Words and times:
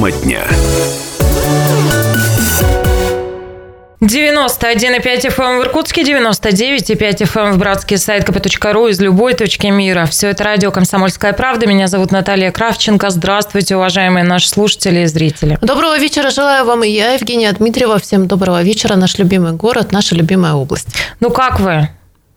Тема 0.00 0.12
дня. 0.12 0.46
91,5 4.00 5.28
FM 5.28 5.42
эм 5.42 5.58
в 5.58 5.62
Иркутске, 5.64 6.00
99,5 6.04 7.18
FM 7.18 7.48
эм 7.48 7.52
в 7.52 7.58
братский 7.58 7.98
сайт 7.98 8.26
kp.ру 8.26 8.88
из 8.88 8.98
любой 8.98 9.34
точки 9.34 9.66
мира. 9.66 10.06
Все 10.06 10.28
это 10.28 10.44
радио 10.44 10.70
«Комсомольская 10.70 11.34
правда». 11.34 11.66
Меня 11.66 11.86
зовут 11.86 12.12
Наталья 12.12 12.50
Кравченко. 12.50 13.10
Здравствуйте, 13.10 13.76
уважаемые 13.76 14.24
наши 14.24 14.48
слушатели 14.48 15.00
и 15.00 15.06
зрители. 15.06 15.58
Доброго 15.60 15.98
вечера 15.98 16.30
желаю 16.30 16.64
вам 16.64 16.82
и 16.82 16.88
я, 16.88 17.12
Евгения 17.12 17.52
Дмитриева. 17.52 17.98
Всем 17.98 18.26
доброго 18.26 18.62
вечера. 18.62 18.96
Наш 18.96 19.18
любимый 19.18 19.52
город, 19.52 19.92
наша 19.92 20.14
любимая 20.14 20.54
область. 20.54 20.88
Ну 21.20 21.28
как 21.28 21.60
вы? 21.60 21.90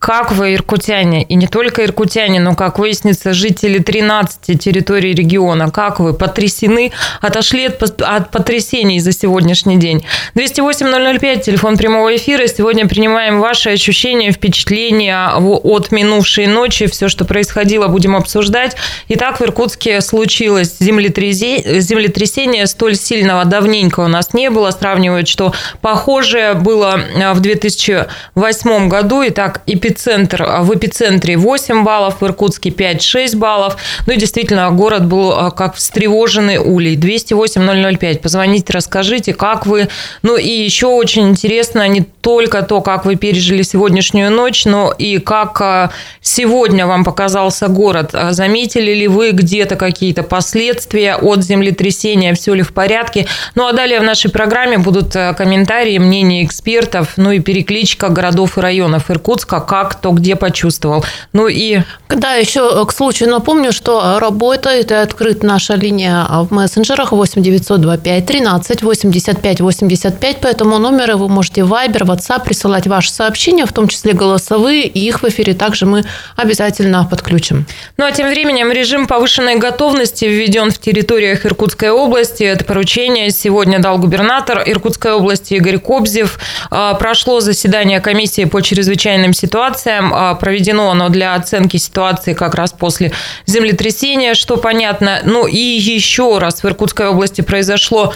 Как 0.04 0.34
вы, 0.34 0.56
иркутяне, 0.56 1.24
и 1.24 1.36
не 1.36 1.48
только 1.48 1.86
иркутяне, 1.86 2.42
но, 2.42 2.56
как 2.56 2.78
выяснится, 2.78 3.32
жители 3.32 3.80
13 3.80 4.62
территорий 4.62 5.14
региона, 5.14 5.72
как 5.72 6.02
вы 6.02 6.14
потрясены, 6.14 6.92
отошли 7.22 7.68
от, 7.68 8.02
от 8.02 8.30
потрясений 8.30 9.00
за 9.00 9.14
сегодняшний 9.14 9.78
день? 9.78 10.04
208-005, 10.36 11.44
телефон 11.44 11.78
прямого 11.78 12.14
эфира. 12.14 12.46
Сегодня 12.48 12.86
принимаем 12.86 13.40
ваши 13.40 13.70
ощущения, 13.70 14.34
впечатления 14.34 15.30
от 15.38 15.94
минувшей 15.94 16.48
ночи. 16.48 16.88
Все, 16.88 17.08
что 17.08 17.24
происходило, 17.24 17.88
будем 17.88 18.18
обсуждать. 18.18 18.76
Итак, 19.08 19.40
в 19.40 19.44
Иркутске 19.44 20.02
случилось 20.02 20.80
землетрясение, 20.82 21.80
землетрясение 21.80 22.68
столь 22.68 22.98
сильного 22.98 23.46
давненько 23.46 24.02
у 24.02 24.10
нас 24.10 24.34
не 24.34 24.50
было. 24.50 24.72
Сравнивают, 24.72 25.30
что 25.30 25.54
похожее 25.80 26.56
было 26.56 27.00
в 27.34 27.40
2008 27.40 28.90
году. 28.90 29.24
Итак, 29.26 29.62
эпицентр 29.66 29.93
эпицентр, 29.94 30.44
а 30.48 30.64
в 30.64 30.74
эпицентре 30.76 31.38
8 31.38 31.84
баллов, 31.84 32.22
в 32.22 32.26
Иркутске 32.26 32.70
5-6 32.70 33.38
баллов. 33.38 33.78
Ну 34.08 34.14
и 34.14 34.18
действительно, 34.18 34.70
город 34.72 35.06
был 35.06 35.32
а, 35.32 35.52
как 35.52 35.76
встревоженный 35.76 36.58
улей. 36.58 36.98
208-005. 36.98 38.20
Позвоните, 38.20 38.74
расскажите, 38.74 39.34
как 39.34 39.66
вы. 39.66 39.90
Ну 40.22 40.38
и 40.38 40.50
еще 40.50 40.88
очень 40.88 41.30
интересно 41.30 41.88
не 41.88 42.02
только 42.02 42.62
то, 42.64 42.82
как 42.82 43.06
вы 43.06 43.16
пережили 43.16 43.64
сегодняшнюю 43.64 44.32
ночь, 44.32 44.66
но 44.66 44.94
и 44.98 45.20
как 45.20 45.62
а, 45.62 45.92
сегодня 46.22 46.88
вам 46.88 47.04
показался 47.04 47.68
город. 47.68 48.12
Заметили 48.32 48.94
ли 48.94 49.08
вы 49.08 49.32
где-то 49.32 49.76
какие-то 49.76 50.24
последствия 50.24 51.16
от 51.16 51.44
землетрясения, 51.44 52.34
все 52.34 52.54
ли 52.54 52.64
в 52.64 52.74
порядке? 52.74 53.28
Ну 53.56 53.68
а 53.68 53.74
далее 53.74 54.00
в 54.00 54.04
нашей 54.04 54.32
программе 54.32 54.78
будут 54.78 55.14
комментарии, 55.14 55.98
мнения 55.98 56.44
экспертов, 56.44 57.14
ну 57.18 57.32
и 57.32 57.40
перекличка 57.40 58.10
городов 58.10 58.58
и 58.58 58.62
районов 58.62 59.12
Иркутска, 59.12 59.60
как 59.60 59.83
как, 59.84 60.00
кто 60.00 60.12
где 60.12 60.36
почувствовал. 60.36 61.04
Ну 61.34 61.48
и... 61.48 61.80
Да, 62.10 62.36
еще 62.36 62.86
к 62.86 62.92
случаю 62.92 63.30
напомню, 63.30 63.72
что 63.72 64.20
работает 64.20 64.92
и 64.92 64.94
открыт 64.94 65.44
наша 65.44 65.76
линия 65.76 66.26
в 66.30 66.52
мессенджерах 66.52 67.12
8 67.12 67.42
925 67.42 68.26
13 68.26 68.84
85 68.84 69.62
85. 69.62 70.38
По 70.38 70.48
этому 70.48 70.78
номеру 70.78 71.18
вы 71.18 71.28
можете 71.28 71.64
в 71.64 71.74
Viber, 71.74 72.06
WhatsApp 72.06 72.46
присылать 72.46 72.88
ваши 72.88 73.12
сообщения, 73.12 73.66
в 73.66 73.74
том 73.74 73.88
числе 73.88 74.14
голосовые, 74.14 74.86
и 74.86 75.00
их 75.00 75.24
в 75.24 75.28
эфире 75.28 75.54
также 75.54 75.86
мы 75.86 76.04
обязательно 76.36 77.06
подключим. 77.10 77.66
Ну 77.98 78.06
а 78.06 78.12
тем 78.12 78.30
временем 78.30 78.72
режим 78.72 79.08
повышенной 79.08 79.56
готовности 79.56 80.26
введен 80.26 80.72
в 80.72 80.78
территориях 80.78 81.46
Иркутской 81.46 81.90
области. 81.90 82.44
Это 82.44 82.64
поручение 82.64 83.32
сегодня 83.32 83.80
дал 83.80 83.98
губернатор 83.98 84.64
Иркутской 84.66 85.14
области 85.14 85.56
Игорь 85.56 85.80
Кобзев. 85.80 86.40
А, 86.70 86.94
прошло 86.94 87.40
заседание 87.40 88.00
комиссии 88.00 88.46
по 88.46 88.62
чрезвычайным 88.62 89.34
ситуациям 89.34 89.73
ситуациям. 89.74 90.12
А, 90.14 90.36
проведено 90.36 90.92
оно 90.92 91.10
для 91.10 91.36
оценки 91.36 91.78
ситуации 91.78 92.34
как 92.34 92.56
раз 92.56 92.72
после 92.72 93.12
землетрясения, 93.46 94.34
что 94.34 94.58
понятно. 94.58 95.22
Ну 95.24 95.48
и 95.48 95.58
еще 95.58 96.38
раз 96.38 96.64
в 96.64 96.66
Иркутской 96.66 97.08
области 97.08 97.42
произошло 97.42 98.14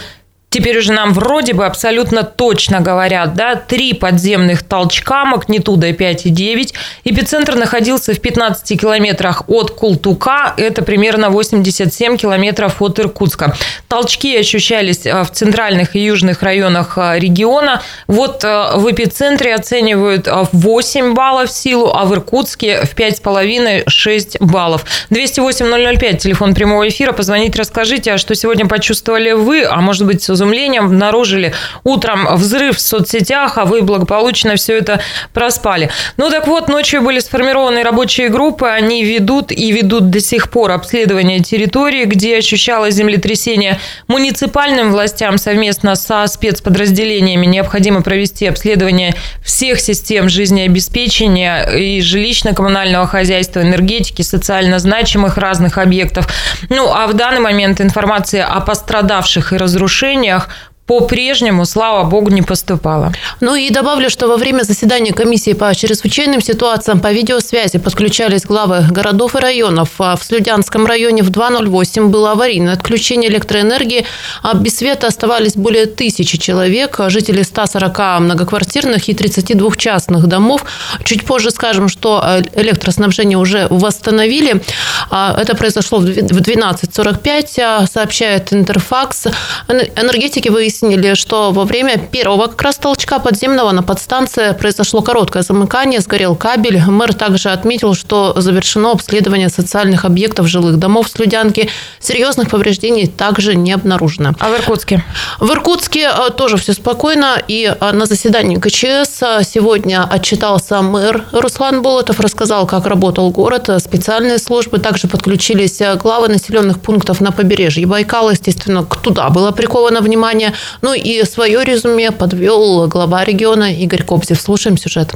Теперь 0.49 0.77
уже 0.77 0.93
нам 0.93 1.13
вроде 1.13 1.53
бы 1.53 1.65
абсолютно 1.65 2.23
точно 2.23 2.79
говорят, 2.79 3.33
да, 3.33 3.55
три 3.55 3.93
подземных 3.93 4.63
толчка 4.63 5.25
магнитудой 5.25 5.91
5,9. 5.91 6.73
Эпицентр 7.03 7.55
находился 7.55 8.13
в 8.13 8.21
15 8.21 8.79
километрах 8.79 9.43
от 9.49 9.71
Култука, 9.71 10.53
это 10.55 10.83
примерно 10.83 11.29
87 11.31 12.15
километров 12.15 12.81
от 12.81 12.97
Иркутска. 12.97 13.57
Толчки 13.89 14.37
ощущались 14.37 15.05
э, 15.05 15.21
в 15.23 15.31
центральных 15.31 15.97
и 15.97 15.99
южных 15.99 16.41
районах 16.41 16.97
э, 16.97 17.19
региона. 17.19 17.81
Вот 18.07 18.45
э, 18.45 18.71
в 18.75 18.89
эпицентре 18.89 19.53
оценивают 19.53 20.29
8 20.31 21.13
баллов 21.13 21.51
силу, 21.51 21.91
а 21.93 22.05
в 22.05 22.13
Иркутске 22.13 22.85
в 22.85 22.95
5,5-6 22.95 24.37
баллов. 24.39 24.85
208-005, 25.09 26.17
телефон 26.17 26.55
прямого 26.55 26.87
эфира. 26.87 27.11
Позвоните, 27.11 27.59
расскажите, 27.59 28.13
а 28.13 28.17
что 28.17 28.33
сегодня 28.33 28.65
почувствовали 28.65 29.33
вы, 29.33 29.65
а 29.65 29.81
может 29.81 30.05
быть, 30.05 30.23
изумлением 30.37 30.85
обнаружили 30.85 31.53
утром 31.83 32.27
взрыв 32.35 32.77
в 32.77 32.81
соцсетях, 32.81 33.57
а 33.57 33.65
вы 33.65 33.81
благополучно 33.81 34.55
все 34.55 34.77
это 34.77 35.01
проспали. 35.33 35.89
Ну 36.17 36.29
так 36.29 36.47
вот, 36.47 36.69
ночью 36.69 37.01
были 37.01 37.19
сформированы 37.19 37.83
рабочие 37.83 38.29
группы, 38.29 38.67
они 38.67 39.03
ведут 39.03 39.51
и 39.51 39.71
ведут 39.71 40.09
до 40.09 40.19
сих 40.19 40.49
пор 40.49 40.71
обследование 40.71 41.39
территории, 41.39 42.05
где 42.05 42.37
ощущалось 42.37 42.93
землетрясение. 42.93 43.79
Муниципальным 44.07 44.91
властям 44.91 45.37
совместно 45.37 45.95
со 45.95 46.25
спецподразделениями 46.27 47.45
необходимо 47.45 48.01
провести 48.01 48.45
обследование 48.45 49.15
всех 49.43 49.79
систем 49.79 50.29
жизнеобеспечения 50.29 51.63
и 51.71 51.99
жилищно-коммунального 51.99 53.07
хозяйства, 53.07 53.61
энергетики, 53.61 54.21
социально 54.21 54.79
значимых 54.79 55.37
разных 55.37 55.77
объектов. 55.77 56.27
Ну, 56.69 56.91
а 56.93 57.07
в 57.07 57.13
данный 57.13 57.39
момент 57.39 57.81
информация 57.81 58.45
о 58.45 58.61
пострадавших 58.61 59.53
и 59.53 59.57
разрушениях 59.57 60.26
решениях 60.26 60.48
по-прежнему, 60.87 61.65
слава 61.65 62.09
богу, 62.09 62.31
не 62.31 62.41
поступало. 62.41 63.11
Ну 63.41 63.55
и 63.55 63.69
добавлю, 63.69 64.09
что 64.09 64.27
во 64.27 64.37
время 64.37 64.63
заседания 64.63 65.11
комиссии 65.11 65.51
по 65.51 65.75
чрезвычайным 65.75 66.41
ситуациям 66.41 67.01
по 67.01 67.11
видеосвязи 67.11 67.77
подключались 67.77 68.45
главы 68.45 68.85
городов 68.89 69.35
и 69.35 69.39
районов. 69.39 69.89
А 69.99 70.15
в 70.15 70.23
Слюдянском 70.23 70.85
районе 70.85 71.23
в 71.23 71.29
2.08 71.29 72.07
было 72.07 72.31
аварийное 72.31 72.73
отключение 72.73 73.29
электроэнергии, 73.29 74.05
а 74.41 74.53
без 74.53 74.77
света 74.77 75.07
оставались 75.07 75.55
более 75.55 75.87
тысячи 75.87 76.37
человек, 76.37 76.97
жители 77.09 77.41
140 77.43 78.21
многоквартирных 78.21 79.09
и 79.09 79.13
32 79.13 79.75
частных 79.75 80.27
домов. 80.27 80.63
Чуть 81.03 81.25
позже 81.25 81.51
скажем, 81.51 81.89
что 81.89 82.23
э, 82.25 82.43
электроснабжение 82.55 83.37
уже 83.37 83.67
восстановили. 83.69 84.61
А 85.09 85.37
это 85.37 85.53
произошло 85.53 85.99
в 85.99 86.05
12.45, 86.05 87.87
сообщает 87.91 88.53
Интерфакс. 88.53 89.25
Энергетики 89.67 90.47
выяснили, 90.47 90.76
выяснили, 90.81 91.13
что 91.15 91.51
во 91.51 91.65
время 91.65 91.97
первого 91.97 92.47
как 92.47 92.61
раз 92.61 92.77
толчка 92.77 93.19
подземного 93.19 93.71
на 93.71 93.83
подстанции 93.83 94.53
произошло 94.53 95.01
короткое 95.01 95.43
замыкание, 95.43 95.99
сгорел 95.99 96.35
кабель. 96.35 96.79
Мэр 96.79 97.13
также 97.13 97.49
отметил, 97.49 97.93
что 97.93 98.33
завершено 98.37 98.91
обследование 98.91 99.49
социальных 99.49 100.05
объектов 100.05 100.47
жилых 100.47 100.77
домов 100.77 101.07
с 101.09 101.19
Людянки. 101.19 101.69
Серьезных 101.99 102.49
повреждений 102.49 103.07
также 103.07 103.55
не 103.55 103.71
обнаружено. 103.73 104.33
А 104.39 104.49
в 104.49 104.55
Иркутске? 104.55 105.03
В 105.39 105.51
Иркутске 105.51 106.09
э, 106.09 106.29
тоже 106.31 106.57
все 106.57 106.73
спокойно. 106.73 107.41
И 107.47 107.73
э, 107.79 107.91
на 107.91 108.05
заседании 108.05 108.57
КЧС 108.57 109.21
э, 109.21 109.43
сегодня 109.43 110.07
отчитался 110.09 110.81
мэр 110.81 111.23
Руслан 111.31 111.81
Болотов, 111.81 112.19
рассказал, 112.19 112.67
как 112.67 112.85
работал 112.85 113.29
город, 113.31 113.69
специальные 113.79 114.37
службы. 114.37 114.79
Также 114.79 115.07
подключились 115.07 115.81
главы 116.01 116.27
населенных 116.27 116.79
пунктов 116.79 117.21
на 117.21 117.31
побережье 117.31 117.85
Байкала. 117.85 118.31
Естественно, 118.31 118.83
туда 118.83 119.29
было 119.29 119.51
приковано 119.51 120.01
внимание. 120.01 120.53
Ну 120.81 120.93
и 120.93 121.23
свое 121.23 121.63
резюме 121.63 122.11
подвел 122.11 122.87
глава 122.87 123.23
региона 123.23 123.73
Игорь 123.73 124.03
Кобзев. 124.03 124.39
Слушаем 124.39 124.77
сюжет. 124.77 125.13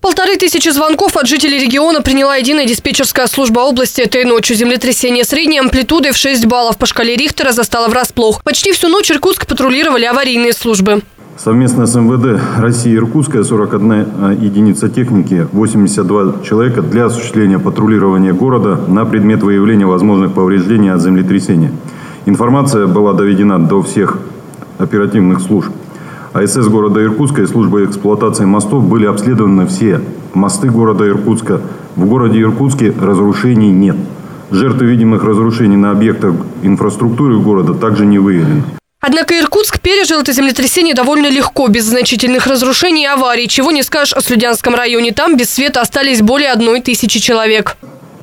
Полторы 0.00 0.36
тысячи 0.36 0.68
звонков 0.68 1.16
от 1.16 1.26
жителей 1.26 1.58
региона 1.58 2.00
приняла 2.00 2.36
единая 2.36 2.64
диспетчерская 2.64 3.26
служба 3.26 3.60
области 3.60 4.02
этой 4.02 4.24
ночью. 4.24 4.54
Землетрясение 4.54 5.24
средней 5.24 5.58
амплитудой 5.58 6.12
в 6.12 6.16
6 6.16 6.46
баллов 6.46 6.76
по 6.78 6.86
шкале 6.86 7.16
Рихтера 7.16 7.50
застало 7.50 7.88
врасплох. 7.88 8.42
Почти 8.44 8.72
всю 8.72 8.88
ночь 8.88 9.10
Иркутск 9.10 9.46
патрулировали 9.46 10.04
аварийные 10.04 10.52
службы. 10.52 11.02
Совместно 11.36 11.86
с 11.86 11.94
МВД 11.94 12.40
России 12.58 12.92
и 12.92 12.96
Иркутская 12.96 13.42
41 13.42 13.92
э, 13.92 14.36
единица 14.40 14.88
техники, 14.88 15.46
82 15.52 16.42
человека 16.42 16.82
для 16.82 17.06
осуществления 17.06 17.58
патрулирования 17.58 18.32
города 18.32 18.80
на 18.88 19.04
предмет 19.04 19.42
выявления 19.42 19.86
возможных 19.86 20.32
повреждений 20.32 20.92
от 20.92 21.02
землетрясения. 21.02 21.72
Информация 22.24 22.86
была 22.86 23.12
доведена 23.12 23.58
до 23.58 23.82
всех 23.82 24.18
оперативных 24.78 25.40
служб. 25.40 25.70
АСС 26.32 26.68
города 26.68 27.02
Иркутска 27.02 27.42
и 27.42 27.46
служба 27.46 27.84
эксплуатации 27.84 28.44
мостов 28.44 28.84
были 28.84 29.06
обследованы 29.06 29.66
все 29.66 30.00
мосты 30.34 30.68
города 30.68 31.08
Иркутска. 31.08 31.60
В 31.96 32.06
городе 32.06 32.40
Иркутске 32.40 32.92
разрушений 33.00 33.70
нет. 33.70 33.96
Жертвы 34.50 34.86
видимых 34.86 35.24
разрушений 35.24 35.76
на 35.76 35.90
объектах 35.90 36.34
инфраструктуры 36.62 37.38
города 37.38 37.74
также 37.74 38.06
не 38.06 38.18
выявлены. 38.18 38.62
Однако 39.00 39.38
Иркутск 39.38 39.80
пережил 39.80 40.20
это 40.20 40.32
землетрясение 40.32 40.94
довольно 40.94 41.28
легко, 41.28 41.68
без 41.68 41.84
значительных 41.84 42.46
разрушений 42.46 43.04
и 43.04 43.06
аварий. 43.06 43.48
Чего 43.48 43.70
не 43.70 43.82
скажешь 43.82 44.14
о 44.14 44.20
Слюдянском 44.20 44.74
районе. 44.74 45.12
Там 45.12 45.36
без 45.36 45.50
света 45.50 45.80
остались 45.80 46.22
более 46.22 46.50
одной 46.50 46.80
тысячи 46.80 47.20
человек. 47.20 47.76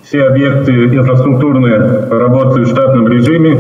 Все 0.06 0.24
объекты 0.24 0.72
инфраструктурные 0.72 2.08
работают 2.10 2.68
в 2.68 2.72
штатном 2.72 3.08
режиме. 3.08 3.58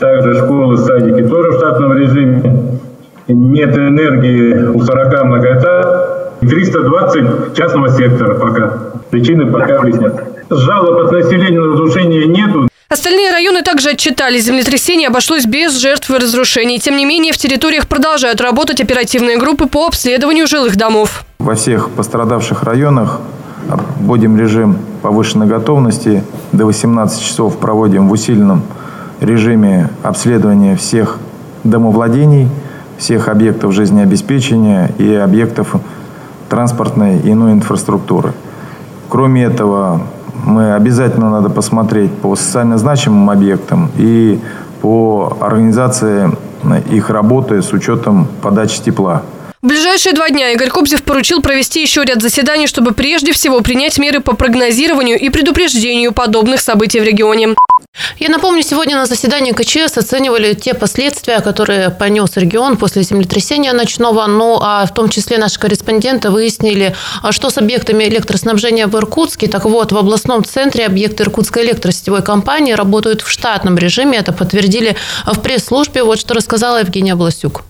Также 0.00 0.34
школы, 0.34 0.78
садики 0.78 1.28
тоже 1.28 1.50
в 1.50 1.56
штатном 1.58 1.92
режиме. 1.92 2.80
Нет 3.28 3.76
энергии 3.76 4.54
у 4.54 4.82
40 4.82 5.24
многоэтажек. 5.24 6.40
320 6.40 7.54
частного 7.54 7.90
сектора 7.90 8.34
пока. 8.38 8.78
Причины 9.10 9.52
пока 9.52 9.78
выяснят. 9.80 10.24
Жалоб 10.48 11.04
от 11.04 11.12
населения 11.12 11.60
на 11.60 11.72
разрушение 11.72 12.26
нету. 12.26 12.68
Остальные 12.88 13.30
районы 13.30 13.62
также 13.62 13.90
отчитались. 13.90 14.44
Землетрясение 14.44 15.08
обошлось 15.08 15.44
без 15.44 15.78
жертв 15.78 16.10
и 16.10 16.14
разрушений. 16.14 16.78
Тем 16.78 16.96
не 16.96 17.04
менее, 17.04 17.34
в 17.34 17.36
территориях 17.36 17.86
продолжают 17.86 18.40
работать 18.40 18.80
оперативные 18.80 19.36
группы 19.36 19.66
по 19.66 19.86
обследованию 19.86 20.46
жилых 20.46 20.76
домов. 20.76 21.24
Во 21.38 21.54
всех 21.54 21.90
пострадавших 21.90 22.62
районах 22.62 23.20
вводим 24.00 24.38
режим 24.38 24.78
повышенной 25.02 25.46
готовности. 25.46 26.24
До 26.52 26.64
18 26.64 27.22
часов 27.22 27.58
проводим 27.58 28.08
в 28.08 28.12
усиленном 28.12 28.62
режиме 29.20 29.90
обследования 30.02 30.76
всех 30.76 31.18
домовладений, 31.64 32.48
всех 32.98 33.28
объектов 33.28 33.72
жизнеобеспечения 33.72 34.90
и 34.98 35.14
объектов 35.14 35.76
транспортной 36.48 37.18
и 37.18 37.30
иной 37.30 37.52
инфраструктуры. 37.52 38.32
Кроме 39.08 39.44
этого, 39.44 40.02
мы 40.44 40.74
обязательно 40.74 41.30
надо 41.30 41.48
посмотреть 41.50 42.12
по 42.12 42.34
социально 42.36 42.78
значимым 42.78 43.30
объектам 43.30 43.90
и 43.96 44.40
по 44.80 45.36
организации 45.40 46.30
их 46.90 47.10
работы 47.10 47.62
с 47.62 47.72
учетом 47.72 48.26
подачи 48.42 48.82
тепла. 48.82 49.22
В 49.62 49.66
ближайшие 49.66 50.14
два 50.14 50.30
дня 50.30 50.52
Игорь 50.52 50.70
Кобзев 50.70 51.02
поручил 51.02 51.42
провести 51.42 51.82
еще 51.82 52.02
ряд 52.02 52.22
заседаний, 52.22 52.66
чтобы 52.66 52.92
прежде 52.92 53.32
всего 53.32 53.60
принять 53.60 53.98
меры 53.98 54.20
по 54.20 54.34
прогнозированию 54.34 55.18
и 55.18 55.28
предупреждению 55.28 56.12
подобных 56.12 56.60
событий 56.60 56.98
в 56.98 57.04
регионе. 57.04 57.54
Я 58.20 58.28
напомню, 58.28 58.62
сегодня 58.62 58.96
на 58.96 59.06
заседании 59.06 59.52
КЧС 59.52 59.96
оценивали 59.96 60.52
те 60.52 60.74
последствия, 60.74 61.40
которые 61.40 61.88
понес 61.88 62.36
регион 62.36 62.76
после 62.76 63.02
землетрясения 63.02 63.72
ночного. 63.72 64.26
Ну, 64.26 64.58
а 64.60 64.84
в 64.84 64.92
том 64.92 65.08
числе 65.08 65.38
наши 65.38 65.58
корреспонденты 65.58 66.28
выяснили, 66.28 66.94
что 67.30 67.48
с 67.48 67.56
объектами 67.56 68.04
электроснабжения 68.04 68.86
в 68.88 68.94
Иркутске. 68.94 69.48
Так 69.48 69.64
вот, 69.64 69.92
в 69.92 69.96
областном 69.96 70.44
центре 70.44 70.84
объекты 70.84 71.22
Иркутской 71.22 71.64
электросетевой 71.64 72.22
компании 72.22 72.74
работают 72.74 73.22
в 73.22 73.30
штатном 73.30 73.78
режиме. 73.78 74.18
Это 74.18 74.32
подтвердили 74.32 74.96
в 75.24 75.40
пресс-службе. 75.40 76.02
Вот 76.02 76.20
что 76.20 76.34
рассказала 76.34 76.78
Евгения 76.80 77.14
Бласюк. 77.14 77.64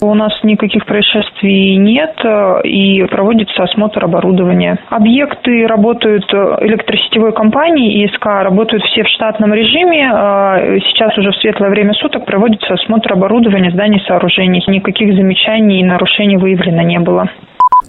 У 0.00 0.14
нас 0.14 0.32
никаких 0.42 0.84
происшествий 0.84 1.76
нет 1.76 2.14
э, 2.22 2.62
и 2.64 3.02
проводится 3.04 3.62
осмотр 3.62 4.04
оборудования. 4.04 4.78
Объекты 4.90 5.66
работают 5.66 6.24
э, 6.32 6.36
электросетевой 6.60 7.32
компании 7.32 8.02
и 8.02 8.06
ИСК 8.06 8.26
работают 8.26 8.84
все 8.84 9.04
в 9.04 9.08
штатном 9.08 9.54
режиме. 9.54 10.10
Э, 10.12 10.78
сейчас 10.80 11.16
уже 11.16 11.30
в 11.30 11.36
светлое 11.36 11.70
время 11.70 11.94
суток 11.94 12.26
проводится 12.26 12.74
осмотр 12.74 13.14
оборудования 13.14 13.70
зданий 13.70 13.98
и 13.98 14.06
сооружений. 14.06 14.62
Никаких 14.66 15.14
замечаний 15.14 15.80
и 15.80 15.84
нарушений 15.84 16.36
выявлено 16.36 16.82
не 16.82 16.98
было. 16.98 17.30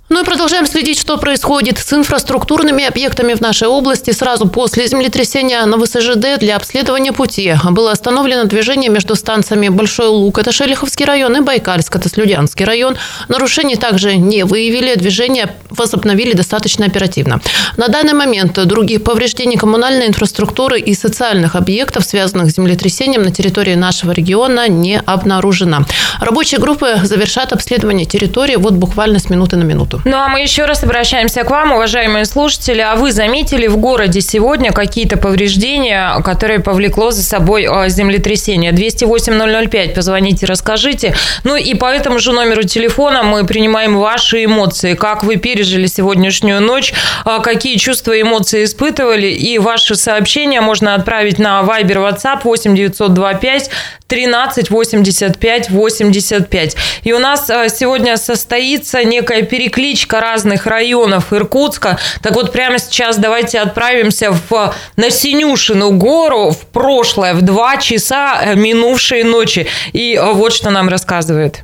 Ну 0.09 0.21
и 0.21 0.25
продолжаем 0.25 0.65
следить, 0.65 0.97
что 0.97 1.17
происходит 1.17 1.79
с 1.79 1.91
инфраструктурными 1.91 2.85
объектами 2.85 3.33
в 3.33 3.41
нашей 3.41 3.67
области. 3.67 4.11
Сразу 4.11 4.47
после 4.47 4.87
землетрясения 4.87 5.65
на 5.65 5.77
ВСЖД 5.77 6.39
для 6.39 6.55
обследования 6.55 7.11
пути 7.11 7.53
было 7.71 7.91
остановлено 7.91 8.45
движение 8.45 8.89
между 8.89 9.15
станциями 9.15 9.67
Большой 9.67 10.07
Лук, 10.07 10.39
это 10.39 10.53
Шелиховский 10.53 11.03
район, 11.03 11.35
и 11.35 11.41
Байкальск, 11.41 11.93
это 11.97 12.07
Слюдянский 12.07 12.63
район. 12.63 12.95
Нарушений 13.27 13.75
также 13.75 14.15
не 14.15 14.45
выявили, 14.45 14.95
движение 14.95 15.53
возобновили 15.71 16.31
достаточно 16.31 16.85
оперативно. 16.85 17.41
На 17.75 17.89
данный 17.89 18.13
момент 18.13 18.53
других 18.65 19.03
повреждений 19.03 19.57
коммунальной 19.57 20.07
инфраструктуры 20.07 20.79
и 20.79 20.93
социальных 20.93 21.57
объектов, 21.57 22.05
связанных 22.05 22.51
с 22.51 22.55
землетрясением 22.55 23.23
на 23.23 23.31
территории 23.31 23.75
нашего 23.75 24.13
региона, 24.13 24.69
не 24.69 25.01
обнаружено. 25.01 25.85
Рабочие 26.21 26.61
группы 26.61 27.01
завершат 27.03 27.51
обследование 27.51 28.05
территории 28.05 28.55
вот 28.55 28.75
буквально 28.75 29.19
с 29.19 29.29
минуты 29.29 29.57
на 29.57 29.63
минуту 29.63 29.96
минуту. 29.97 30.09
Ну 30.09 30.17
а 30.17 30.27
мы 30.27 30.41
еще 30.41 30.65
раз 30.65 30.83
обращаемся 30.83 31.43
к 31.43 31.49
вам, 31.49 31.73
уважаемые 31.73 32.25
слушатели. 32.25 32.81
А 32.81 32.95
вы 32.95 33.11
заметили 33.11 33.67
в 33.67 33.77
городе 33.77 34.21
сегодня 34.21 34.71
какие-то 34.71 35.17
повреждения, 35.17 36.19
которые 36.23 36.59
повлекло 36.59 37.11
за 37.11 37.23
собой 37.23 37.67
а, 37.69 37.89
землетрясение? 37.89 38.71
208-005, 38.71 39.93
позвоните, 39.93 40.45
расскажите. 40.45 41.15
Ну 41.43 41.55
и 41.55 41.73
по 41.73 41.85
этому 41.85 42.19
же 42.19 42.31
номеру 42.31 42.63
телефона 42.63 43.23
мы 43.23 43.45
принимаем 43.45 43.97
ваши 43.97 44.45
эмоции. 44.45 44.93
Как 44.93 45.23
вы 45.23 45.37
пережили 45.37 45.87
сегодняшнюю 45.87 46.61
ночь, 46.61 46.93
а, 47.25 47.39
какие 47.39 47.77
чувства 47.77 48.13
и 48.13 48.21
эмоции 48.21 48.63
испытывали. 48.63 49.27
И 49.27 49.57
ваши 49.59 49.95
сообщения 49.95 50.61
можно 50.61 50.95
отправить 50.95 51.39
на 51.39 51.61
Viber 51.61 52.09
WhatsApp 52.09 52.41
8 52.43 52.75
925 52.75 53.69
13 54.07 54.69
85 54.69 55.69
85. 55.69 56.75
И 57.03 57.13
у 57.13 57.19
нас 57.19 57.49
а, 57.49 57.69
сегодня 57.69 58.17
состоится 58.17 59.03
некая 59.03 59.41
перекличка 59.41 59.86
кличка 59.87 60.19
разных 60.19 60.65
районов 60.65 61.31
Иркутска. 61.31 61.97
Так 62.21 62.35
вот, 62.35 62.51
прямо 62.51 62.77
сейчас 62.77 63.17
давайте 63.17 63.59
отправимся 63.59 64.31
в, 64.31 64.73
на 64.97 65.09
Синюшину 65.09 65.97
гору 65.97 66.51
в 66.51 66.65
прошлое, 66.65 67.33
в 67.33 67.41
два 67.41 67.77
часа 67.77 68.41
э, 68.43 68.55
минувшей 68.55 69.23
ночи. 69.23 69.67
И 69.93 70.15
э, 70.15 70.33
вот 70.33 70.51
что 70.51 70.71
нам 70.71 70.89
рассказывает. 70.89 71.63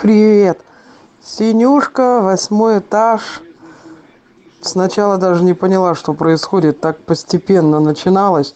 Привет. 0.00 0.60
Синюшка, 1.24 2.20
восьмой 2.20 2.78
этаж. 2.78 3.22
Сначала 4.60 5.16
даже 5.18 5.42
не 5.42 5.54
поняла, 5.54 5.96
что 5.96 6.14
происходит. 6.14 6.80
Так 6.80 6.98
постепенно 6.98 7.80
начиналось. 7.80 8.54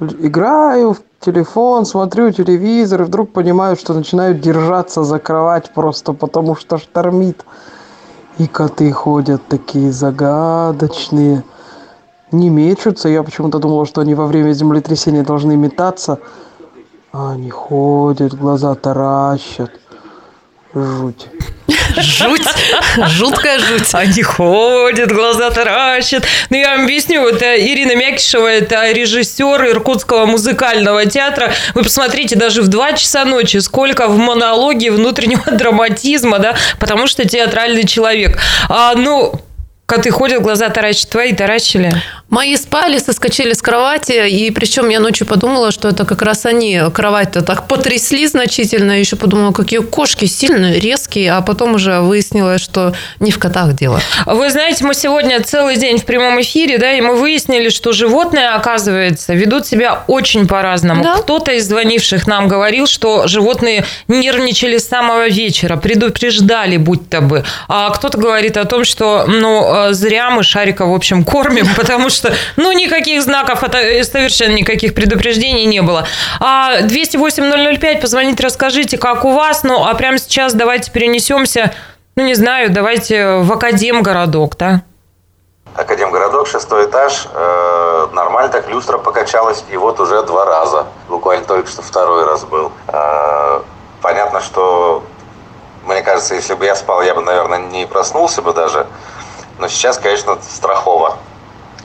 Играю 0.00 0.94
в 0.94 1.02
телефон, 1.20 1.84
смотрю 1.84 2.32
телевизор, 2.32 3.02
и 3.02 3.04
вдруг 3.04 3.32
понимаю, 3.32 3.76
что 3.76 3.92
начинаю 3.92 4.34
держаться 4.34 5.04
за 5.04 5.18
кровать 5.18 5.74
просто 5.74 6.14
потому, 6.14 6.56
что 6.56 6.78
штормит. 6.78 7.44
И 8.38 8.46
коты 8.46 8.90
ходят 8.92 9.42
такие 9.48 9.92
загадочные. 9.92 11.44
Не 12.30 12.48
мечутся. 12.48 13.08
Я 13.08 13.22
почему-то 13.22 13.58
думала, 13.58 13.84
что 13.84 14.00
они 14.00 14.14
во 14.14 14.26
время 14.26 14.52
землетрясения 14.52 15.22
должны 15.22 15.56
метаться. 15.56 16.18
А 17.12 17.32
они 17.32 17.50
ходят, 17.50 18.34
глаза 18.34 18.74
таращат. 18.74 19.70
Жуть. 20.74 21.28
Жуть, 21.98 22.42
жуткая 23.08 23.58
жуть. 23.58 23.88
Они 23.92 24.22
ходят, 24.22 25.12
глаза 25.12 25.50
таращат. 25.50 26.24
Ну, 26.48 26.56
я 26.56 26.76
вам 26.76 26.84
объясню, 26.84 27.26
это 27.26 27.56
Ирина 27.60 27.94
Мякишева, 27.94 28.46
это 28.46 28.90
режиссер 28.90 29.68
Иркутского 29.68 30.24
музыкального 30.24 31.04
театра. 31.04 31.52
Вы 31.74 31.82
посмотрите, 31.82 32.36
даже 32.36 32.62
в 32.62 32.68
2 32.68 32.94
часа 32.94 33.26
ночи, 33.26 33.58
сколько 33.58 34.08
в 34.08 34.16
монологе 34.16 34.90
внутреннего 34.90 35.44
драматизма, 35.52 36.38
да, 36.38 36.56
потому 36.78 37.06
что 37.06 37.28
театральный 37.28 37.84
человек. 37.86 38.38
А, 38.70 38.94
ну, 38.94 39.38
Коты 39.84 40.10
ходят, 40.10 40.40
глаза 40.40 40.70
таращат. 40.70 41.10
Твои 41.10 41.34
таращили? 41.34 41.92
Мои 42.32 42.56
спали, 42.56 42.98
соскочили 42.98 43.52
с 43.52 43.62
кровати, 43.62 44.28
и 44.28 44.50
причем 44.50 44.88
я 44.88 45.00
ночью 45.00 45.26
подумала, 45.26 45.70
что 45.70 45.88
это 45.88 46.04
как 46.04 46.22
раз 46.22 46.46
они 46.46 46.80
кровать-то 46.92 47.42
так 47.42 47.68
потрясли 47.68 48.26
значительно, 48.26 48.98
еще 48.98 49.16
подумала, 49.16 49.52
какие 49.52 49.80
кошки 49.80 50.24
сильные, 50.24 50.80
резкие, 50.80 51.32
а 51.32 51.42
потом 51.42 51.74
уже 51.74 52.00
выяснилось, 52.00 52.60
что 52.60 52.94
не 53.20 53.30
в 53.30 53.38
котах 53.38 53.74
дело. 53.74 54.00
Вы 54.26 54.50
знаете, 54.50 54.84
мы 54.84 54.94
сегодня 54.94 55.42
целый 55.42 55.76
день 55.76 55.98
в 55.98 56.04
прямом 56.04 56.40
эфире, 56.40 56.78
да, 56.78 56.92
и 56.92 57.00
мы 57.00 57.16
выяснили, 57.16 57.68
что 57.68 57.92
животные, 57.92 58.48
оказывается, 58.48 59.34
ведут 59.34 59.66
себя 59.66 60.02
очень 60.06 60.46
по-разному. 60.48 61.04
Да? 61.04 61.16
Кто-то 61.16 61.52
из 61.52 61.68
звонивших 61.68 62.26
нам 62.26 62.48
говорил, 62.48 62.86
что 62.86 63.26
животные 63.26 63.84
нервничали 64.08 64.78
с 64.78 64.88
самого 64.88 65.28
вечера, 65.28 65.76
предупреждали, 65.76 66.78
будь-то 66.78 67.20
бы. 67.20 67.44
А 67.68 67.90
кто-то 67.90 68.18
говорит 68.18 68.56
о 68.56 68.64
том, 68.64 68.84
что, 68.84 69.26
ну, 69.26 69.62
Э, 69.72 69.92
зря 69.92 70.30
мы 70.30 70.42
Шарика, 70.42 70.86
в 70.86 70.92
общем, 70.92 71.24
кормим, 71.24 71.66
потому 71.76 72.10
что, 72.10 72.21
ну, 72.56 72.72
никаких 72.72 73.22
знаков, 73.22 73.62
это 73.62 73.78
совершенно 74.04 74.52
никаких 74.52 74.94
предупреждений 74.94 75.64
не 75.64 75.82
было. 75.82 76.06
А 76.40 76.80
208-005, 76.82 78.00
позвоните, 78.00 78.42
расскажите, 78.42 78.98
как 78.98 79.24
у 79.24 79.32
вас. 79.32 79.62
Ну, 79.64 79.84
а 79.84 79.94
прямо 79.94 80.18
сейчас 80.18 80.54
давайте 80.54 80.90
перенесемся, 80.90 81.72
ну, 82.16 82.24
не 82.24 82.34
знаю, 82.34 82.70
давайте 82.70 83.36
в 83.36 83.52
Академгородок, 83.52 84.56
да? 84.58 84.82
Академгородок, 85.74 86.46
шестой 86.46 86.84
этаж. 86.84 87.26
Э, 87.32 88.08
нормально 88.12 88.52
так 88.52 88.68
люстра 88.68 88.98
покачалась, 88.98 89.64
и 89.70 89.76
вот 89.78 89.98
уже 90.00 90.22
два 90.22 90.44
раза. 90.44 90.86
Буквально 91.08 91.46
только 91.46 91.70
что 91.70 91.80
второй 91.80 92.26
раз 92.26 92.44
был. 92.44 92.72
Э, 92.88 93.60
понятно, 94.02 94.42
что, 94.42 95.02
мне 95.86 96.02
кажется, 96.02 96.34
если 96.34 96.52
бы 96.54 96.66
я 96.66 96.76
спал, 96.76 97.00
я 97.00 97.14
бы, 97.14 97.22
наверное, 97.22 97.58
не 97.58 97.86
проснулся 97.86 98.42
бы 98.42 98.52
даже. 98.52 98.86
Но 99.58 99.68
сейчас, 99.68 99.96
конечно, 99.96 100.36
страхово. 100.42 101.16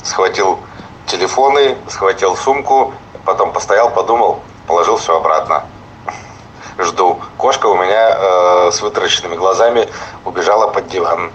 Схватил 0.04 0.60
телефоны, 1.06 1.78
схватил 1.88 2.36
сумку, 2.36 2.94
потом 3.26 3.52
постоял, 3.54 3.90
подумал, 3.90 4.42
положил 4.68 4.98
все 4.98 5.18
обратно. 5.18 5.66
Жду. 6.78 7.20
Кошка 7.38 7.68
у 7.68 7.76
меня 7.76 8.18
э, 8.18 8.72
с 8.72 8.82
вытаращенными 8.82 9.36
глазами 9.36 9.90
убежала 10.26 10.68
под 10.68 10.88
диван. 10.90 11.32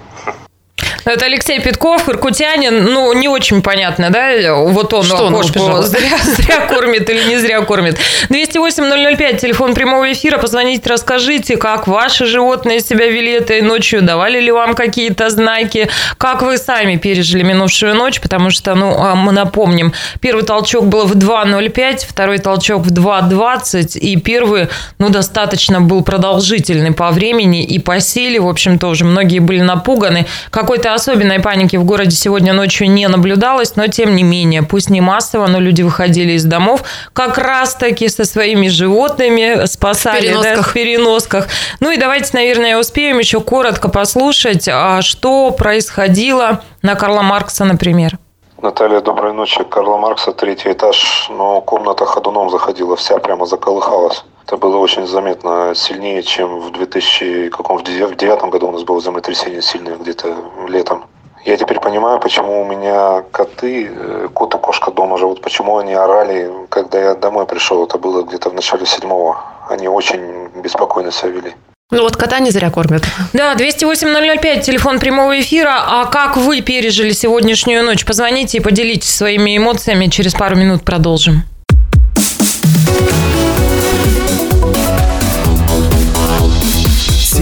Это 1.04 1.25
Алексей 1.26 1.61
Петков, 1.61 2.09
иркутянин. 2.09 2.85
Ну, 2.85 3.12
не 3.12 3.28
очень 3.28 3.62
понятно, 3.62 4.11
да? 4.11 4.54
Вот 4.54 4.92
он 4.94 5.04
Что 5.04 5.26
он 5.26 5.42
зря, 5.82 6.18
зря 6.23 6.66
кормит 6.66 7.11
или 7.11 7.25
не 7.25 7.38
зря 7.38 7.61
кормит. 7.62 7.99
208-005, 8.28 9.38
телефон 9.38 9.75
прямого 9.75 10.12
эфира. 10.12 10.38
Позвоните, 10.38 10.88
расскажите, 10.88 11.56
как 11.56 11.88
ваши 11.88 12.26
животные 12.26 12.80
себя 12.80 13.09
вели 13.09 13.32
этой 13.32 13.62
ночью, 13.62 14.02
давали 14.02 14.40
ли 14.40 14.52
вам 14.52 14.75
какие-то 14.75 15.30
знаки, 15.30 15.88
как 16.18 16.42
вы 16.42 16.56
сами 16.59 16.97
пережили 16.97 17.42
минувшую 17.42 17.94
ночь, 17.94 18.21
потому 18.21 18.50
что, 18.50 18.75
ну, 18.75 18.94
а 18.97 19.14
мы 19.14 19.32
напомним, 19.32 19.92
первый 20.21 20.44
толчок 20.44 20.87
был 20.87 21.06
в 21.06 21.16
2.05, 21.16 22.06
второй 22.09 22.38
толчок 22.38 22.82
в 22.82 22.92
2.20, 22.92 23.99
и 23.99 24.16
первый, 24.16 24.68
ну, 24.99 25.09
достаточно 25.09 25.80
был 25.80 26.02
продолжительный 26.02 26.92
по 26.92 27.11
времени 27.11 27.64
и 27.64 27.78
по 27.78 28.00
силе, 28.00 28.40
в 28.40 28.49
общем, 28.49 28.78
тоже 28.78 29.04
многие 29.04 29.40
были 29.40 29.61
напуганы. 29.61 30.26
Какой-то 30.50 30.91
особенной 30.94 31.40
паники 31.40 31.76
в 31.76 31.84
городе 31.84 32.16
сегодня 32.16 32.52
ночью 32.52 32.90
не 32.90 33.08
наблюдалось, 33.08 33.76
но 33.76 33.87
тем 33.87 34.16
не 34.16 34.22
менее, 34.22 34.62
пусть 34.62 34.90
не 34.90 35.00
массово, 35.00 35.46
но 35.46 35.61
люди 35.61 35.82
выходили 35.82 36.32
из 36.32 36.44
домов 36.44 36.82
как 37.12 37.38
раз-таки 37.38 38.08
со 38.08 38.25
своими 38.25 38.68
животными, 38.68 39.66
спасали 39.66 40.28
В 40.28 40.30
переносках. 40.30 40.56
Да, 40.56 40.62
в 40.62 40.72
переносках. 40.72 41.49
Ну 41.80 41.90
и 41.90 41.96
давайте, 41.96 42.30
наверное, 42.32 42.78
успеем 42.78 43.18
еще 43.18 43.40
коротко 43.40 43.88
послушать, 43.88 44.68
а 44.68 45.02
что 45.02 45.50
происходило 45.50 46.62
на 46.82 46.94
Карла 46.94 47.22
Маркса, 47.22 47.64
например. 47.64 48.18
Наталья, 48.62 49.00
доброй 49.00 49.32
ночи. 49.32 49.64
Карла 49.64 49.96
Маркса, 49.96 50.32
третий 50.32 50.70
этаж, 50.70 51.28
но 51.30 51.61
комната 51.61 52.06
ходуном 52.06 52.49
заходила, 52.49 52.94
вся 52.94 53.18
прямо 53.18 53.44
заколыхалась. 53.44 54.25
Это 54.44 54.56
было 54.56 54.76
очень 54.76 55.06
заметно, 55.06 55.72
сильнее, 55.75 56.22
чем 56.22 56.61
в 56.61 56.72
2000, 56.72 57.49
каком, 57.50 57.78
в 57.78 57.84
2009 57.84 58.50
году 58.50 58.68
у 58.68 58.72
нас 58.72 58.82
было 58.82 59.00
землетрясение 59.00 59.62
сильное 59.62 59.96
где-то 59.96 60.37
летом. 60.68 61.04
Я 61.44 61.56
теперь 61.56 61.80
понимаю, 61.80 62.20
почему 62.20 62.62
у 62.62 62.64
меня 62.64 63.25
коты, 63.32 63.90
э, 63.90 64.28
кот 64.32 64.54
и 64.54 64.58
кошка 64.58 64.92
дома 64.92 65.18
живут, 65.18 65.42
почему 65.42 65.78
они 65.78 65.92
орали, 65.92 66.50
когда 66.68 67.00
я 67.00 67.14
домой 67.14 67.46
пришел. 67.46 67.84
Это 67.84 67.99
было 67.99 68.22
где-то 68.22 68.50
в 68.50 68.54
начале 68.54 68.87
седьмого. 68.87 69.38
Они 69.68 69.88
очень 69.88 70.49
беспокойно 70.62 71.11
себя 71.11 71.30
вели. 71.30 71.54
Ну 71.90 72.02
вот 72.02 72.16
кота 72.16 72.38
не 72.38 72.50
зря 72.50 72.70
кормят. 72.70 73.04
Да, 73.32 73.54
208-005, 73.54 74.61
телефон 74.61 74.99
прямого 74.99 75.40
эфира. 75.40 75.82
А 75.87 76.06
как 76.06 76.37
вы 76.37 76.62
пережили 76.62 77.11
сегодняшнюю 77.11 77.84
ночь? 77.84 78.06
Позвоните 78.06 78.58
и 78.58 78.61
поделитесь 78.61 79.14
своими 79.14 79.56
эмоциями. 79.56 80.06
Через 80.06 80.34
пару 80.34 80.56
минут 80.56 80.84
продолжим. 80.84 81.42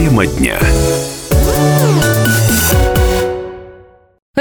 Тема 0.01 0.25
дня. 0.25 0.59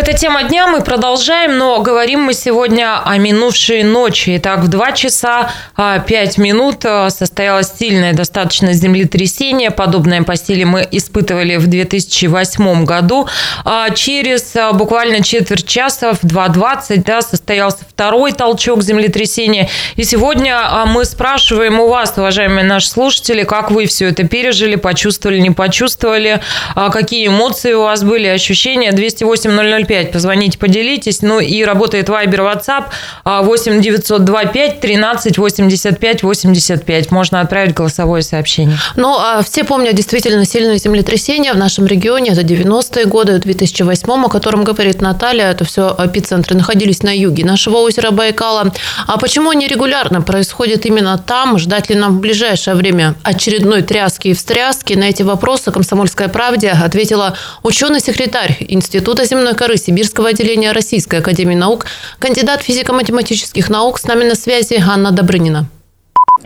Это 0.01 0.15
тема 0.15 0.45
дня, 0.45 0.67
мы 0.67 0.81
продолжаем, 0.81 1.59
но 1.59 1.83
говорим 1.83 2.23
мы 2.23 2.33
сегодня 2.33 3.03
о 3.05 3.19
минувшей 3.19 3.83
ночи. 3.83 4.39
Итак, 4.39 4.61
в 4.61 4.69
2 4.69 4.93
часа 4.93 5.53
5 5.77 6.39
минут 6.39 6.87
а, 6.87 7.11
состоялось 7.11 7.71
сильное 7.79 8.15
достаточно 8.15 8.73
землетрясение. 8.73 9.71
Подобное 9.71 10.23
по 10.23 10.37
силе 10.37 10.65
мы 10.65 10.89
испытывали 10.91 11.57
в 11.57 11.67
2008 11.67 12.87
году. 12.87 13.29
А 13.67 13.91
Через 13.91 14.57
а, 14.57 14.73
буквально 14.73 15.23
четверть 15.23 15.67
часа 15.67 16.15
в 16.15 16.25
2.20 16.25 17.05
да, 17.05 17.21
состоялся 17.21 17.85
второй 17.87 18.33
толчок 18.33 18.83
землетрясения. 18.83 19.69
И 19.97 20.05
сегодня 20.05 20.61
а, 20.63 20.87
мы 20.87 21.05
спрашиваем 21.05 21.79
у 21.79 21.89
вас, 21.89 22.15
уважаемые 22.17 22.65
наши 22.65 22.89
слушатели, 22.89 23.43
как 23.43 23.71
вы 23.71 23.85
все 23.85 24.09
это 24.09 24.27
пережили, 24.27 24.77
почувствовали, 24.77 25.41
не 25.41 25.51
почувствовали, 25.51 26.41
а, 26.75 26.89
какие 26.89 27.27
эмоции 27.27 27.75
у 27.75 27.83
вас 27.83 28.03
были, 28.03 28.29
ощущения. 28.29 28.93
208 28.93 29.51
005. 29.91 30.13
Позвоните, 30.13 30.59
поделитесь. 30.59 31.23
Ну 31.23 31.41
и 31.41 31.65
работает 31.65 32.09
Viber, 32.09 32.39
WhatsApp 32.39 32.85
8 33.25 33.81
925 33.81 34.81
13 34.81 35.39
85 35.39 36.23
85. 36.23 37.11
Можно 37.11 37.41
отправить 37.41 37.75
голосовое 37.75 38.23
сообщение. 38.23 38.79
Ну, 38.97 39.17
а 39.19 39.43
все 39.43 39.65
помнят 39.65 39.95
действительно 39.95 40.45
сильные 40.45 40.79
землетрясения 40.79 41.53
в 41.53 41.57
нашем 41.57 41.87
регионе. 41.87 42.31
Это 42.31 42.43
90-е 42.43 43.07
годы, 43.07 43.39
2008 43.39 44.11
о 44.11 44.29
котором 44.29 44.65
говорит 44.65 45.01
Наталья. 45.01 45.51
Это 45.51 45.65
все 45.65 45.95
эпицентры 45.99 46.57
находились 46.57 47.03
на 47.03 47.17
юге 47.17 47.45
нашего 47.45 47.79
озера 47.79 48.11
Байкала. 48.11 48.73
А 49.07 49.19
почему 49.19 49.51
они 49.51 49.67
регулярно 49.67 50.23
происходят 50.23 50.87
именно 50.87 51.19
там? 51.19 51.59
Ждать 51.59 51.91
ли 51.91 51.97
нам 51.97 52.19
в 52.19 52.21
ближайшее 52.21 52.77
время 52.77 53.15
очередной 53.23 53.83
тряски 53.83 54.29
и 54.29 54.35
встряски? 54.35 54.95
На 54.95 55.05
эти 55.05 55.23
вопросы 55.23 55.73
«Комсомольская 55.73 56.29
правде» 56.29 56.71
ответила 56.71 57.37
ученый-секретарь 57.63 58.57
Института 58.69 59.25
земной 59.25 59.55
коры 59.55 59.77
Сибирского 59.81 60.29
отделения 60.29 60.73
Российской 60.73 61.17
Академии 61.17 61.57
Наук, 61.57 61.87
кандидат 62.19 62.63
физико-математических 62.63 63.69
наук. 63.69 63.99
С 63.99 64.07
нами 64.07 64.25
на 64.25 64.35
связи 64.35 64.81
Анна 64.81 65.11
Добрынина. 65.11 65.67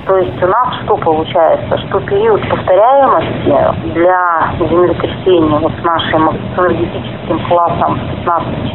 То 0.06 0.18
есть 0.18 0.42
у 0.42 0.46
нас 0.46 0.74
что 0.84 0.96
получается, 0.96 1.78
что 1.86 2.00
период 2.00 2.40
повторяемости 2.48 3.94
для 3.94 4.54
землетрясения 4.58 5.58
вот 5.58 5.72
с 5.80 5.84
нашим 5.84 6.28
энергетическим 6.56 7.46
классом 7.48 8.00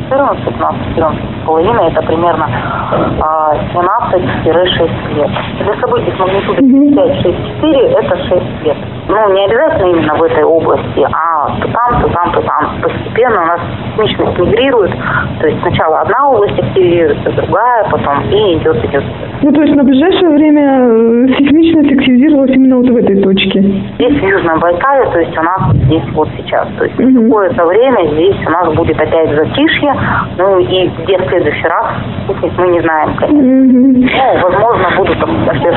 15-14, 0.09 0.47
15-14,5 1.45 1.91
это 1.91 2.01
примерно 2.03 2.47
а, 3.21 3.55
17-6 3.73 5.13
лет. 5.13 5.31
Для 5.59 5.81
событий 5.81 6.11
с 6.15 6.19
магнитудой 6.19 6.63
5-6-4 6.63 7.77
это 7.99 8.17
6 8.29 8.63
лет. 8.63 8.77
Ну, 9.09 9.33
не 9.33 9.45
обязательно 9.45 9.87
именно 9.87 10.15
в 10.15 10.23
этой 10.23 10.43
области, 10.43 11.07
а 11.11 11.49
то 11.59 11.67
там, 11.67 12.01
то 12.01 12.09
там, 12.09 12.31
то 12.31 12.41
там. 12.41 12.79
Постепенно 12.79 13.41
у 13.41 13.45
нас 13.45 13.59
сейсмичность 13.97 14.37
мигрирует. 14.37 14.91
То 15.39 15.47
есть 15.47 15.59
сначала 15.61 16.01
одна 16.01 16.29
область 16.29 16.59
активируется, 16.59 17.31
другая, 17.31 17.85
потом 17.89 18.23
и 18.29 18.57
идет, 18.57 18.85
идет. 18.85 19.03
Ну, 19.41 19.51
то 19.51 19.61
есть 19.61 19.75
на 19.75 19.83
ближайшее 19.83 20.29
время 20.29 20.61
э, 20.61 21.27
сейсмичность 21.37 21.91
активизировалась 21.91 22.51
именно 22.51 22.77
вот 22.77 22.89
в 22.89 22.97
этой 22.97 23.19
точке? 23.21 23.61
Здесь 23.95 24.21
в 24.21 24.27
Южном 24.27 24.59
Байкале, 24.59 25.09
то 25.11 25.19
есть 25.19 25.37
у 25.37 25.41
нас 25.41 25.61
здесь 25.73 26.03
вот 26.13 26.29
сейчас. 26.37 26.67
То 26.77 26.83
есть 26.85 26.99
угу. 26.99 27.23
какое-то 27.23 27.65
время 27.65 28.11
здесь 28.13 28.37
у 28.45 28.49
нас 28.51 28.75
будет 28.75 28.99
опять 28.99 29.35
затишье, 29.35 29.93
ну 30.37 30.59
и 30.59 30.87
где 31.01 31.17
в 31.17 31.27
следующий 31.29 31.67
раз 31.67 31.85
мы 32.57 32.67
не 32.67 32.81
знаем, 32.81 33.15
конечно. 33.15 33.39
Угу. 33.39 33.79
Ну, 33.89 34.49
возможно, 34.49 34.87
будут 34.97 35.17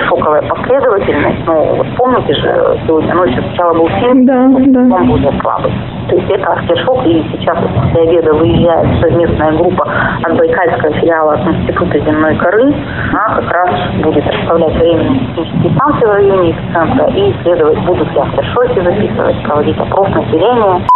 шоковая 0.08 0.42
последовательность. 0.42 1.46
Ну, 1.46 1.76
вот 1.76 1.86
помните 1.96 2.34
же, 2.34 2.78
сегодня 2.86 3.21
ночью 3.22 3.42
сначала 3.42 3.74
был 3.74 3.88
сильный, 3.88 4.24
да, 4.26 4.48
да. 4.48 4.90
потом 4.90 5.08
будет 5.08 5.40
слабый. 5.40 5.72
То 6.08 6.16
есть 6.16 6.30
это 6.30 6.52
артершок, 6.52 7.06
и 7.06 7.24
сейчас 7.32 7.56
после 7.58 8.02
обеда 8.02 8.34
выезжает 8.34 9.00
совместная 9.00 9.52
группа 9.52 9.88
от 10.22 10.36
Байкальского 10.36 10.92
филиала 10.94 11.34
от 11.34 11.46
Института 11.46 11.98
земной 12.00 12.36
коры. 12.36 12.74
Она 13.10 13.36
как 13.36 13.50
раз 13.52 13.70
будет 14.02 14.26
расставлять 14.26 14.74
временные 14.74 15.20
технические 15.20 15.74
станции 15.74 16.06
в 16.06 16.10
районе 16.10 16.50
эпицентра 16.50 17.06
и 17.10 17.32
исследовать, 17.32 17.78
будут 17.86 18.12
ли 18.12 18.18
артершоки 18.18 18.80
записывать, 18.80 19.42
проводить 19.44 19.78
опрос 19.78 20.08
населения. 20.08 20.86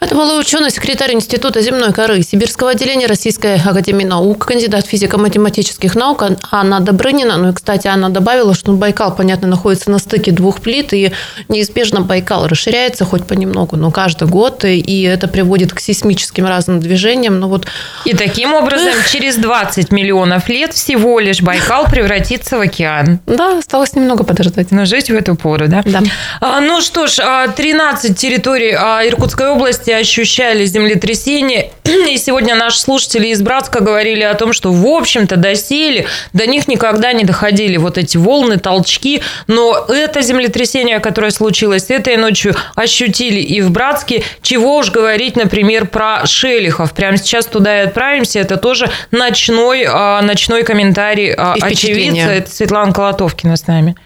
Это 0.00 0.14
была 0.14 0.38
ученый-секретарь 0.38 1.12
Института 1.12 1.60
земной 1.60 1.92
коры 1.92 2.22
Сибирского 2.22 2.70
отделения 2.70 3.06
Российской 3.06 3.56
Академии 3.56 4.04
Наук, 4.04 4.46
кандидат 4.46 4.86
физико-математических 4.86 5.94
наук 5.94 6.24
Анна 6.50 6.80
Добрынина. 6.80 7.36
Ну 7.36 7.50
и, 7.50 7.52
кстати, 7.52 7.86
Анна 7.86 8.08
добавила, 8.08 8.54
что 8.54 8.72
Байкал, 8.72 9.14
понятно, 9.14 9.46
находится 9.46 9.90
на 9.90 9.98
стыке 9.98 10.32
двух 10.32 10.62
плит, 10.62 10.94
и 10.94 11.12
неизбежно 11.48 12.00
Байкал 12.00 12.46
расширяется 12.46 13.04
хоть 13.04 13.26
понемногу, 13.26 13.76
но 13.76 13.90
каждый 13.90 14.26
год, 14.26 14.64
и 14.64 15.02
это 15.02 15.28
приводит 15.28 15.74
к 15.74 15.80
сейсмическим 15.80 16.46
разным 16.46 16.80
движениям. 16.80 17.38
Но 17.38 17.50
вот... 17.50 17.66
И 18.06 18.14
таким 18.14 18.54
образом 18.54 18.94
через 19.12 19.36
20 19.36 19.92
миллионов 19.92 20.48
лет 20.48 20.72
всего 20.72 21.20
лишь 21.20 21.42
Байкал 21.42 21.84
превратится 21.84 22.56
в 22.56 22.62
океан. 22.62 23.20
Да, 23.26 23.58
осталось 23.58 23.94
немного 23.94 24.24
подождать. 24.24 24.70
Но 24.70 24.86
жить 24.86 25.10
в 25.10 25.14
эту 25.14 25.34
пору, 25.34 25.68
да? 25.68 25.82
Да. 25.84 26.00
А, 26.40 26.60
ну 26.60 26.80
что 26.80 27.06
ж, 27.06 27.20
13 27.54 28.16
территорий 28.16 28.72
Иркутской 28.72 29.48
области 29.48 29.89
ощущали 29.90 30.64
землетрясение. 30.64 31.70
И 31.84 32.16
сегодня 32.16 32.54
наши 32.54 32.78
слушатели 32.78 33.28
из 33.28 33.42
Братска 33.42 33.80
говорили 33.80 34.22
о 34.22 34.34
том, 34.34 34.52
что, 34.52 34.72
в 34.72 34.86
общем-то, 34.86 35.36
доселе 35.36 36.06
до 36.32 36.46
них 36.46 36.68
никогда 36.68 37.12
не 37.12 37.24
доходили 37.24 37.76
вот 37.76 37.98
эти 37.98 38.16
волны, 38.16 38.58
толчки. 38.58 39.22
Но 39.46 39.86
это 39.88 40.22
землетрясение, 40.22 41.00
которое 41.00 41.30
случилось 41.30 41.90
этой 41.90 42.16
ночью, 42.16 42.54
ощутили 42.74 43.40
и 43.40 43.60
в 43.60 43.70
Братске. 43.70 44.22
Чего 44.42 44.76
уж 44.76 44.90
говорить, 44.90 45.36
например, 45.36 45.86
про 45.86 46.26
Шелихов. 46.26 46.92
Прямо 46.92 47.16
сейчас 47.16 47.46
туда 47.46 47.82
и 47.82 47.86
отправимся. 47.86 48.38
Это 48.38 48.56
тоже 48.56 48.90
ночной, 49.10 49.86
а, 49.88 50.22
ночной 50.22 50.62
комментарий 50.62 51.32
а, 51.32 51.54
очевидца. 51.60 52.30
Это 52.30 52.50
Светлана 52.50 52.92
Колотовкина 52.92 53.56
с 53.56 53.66
нами. 53.66 53.96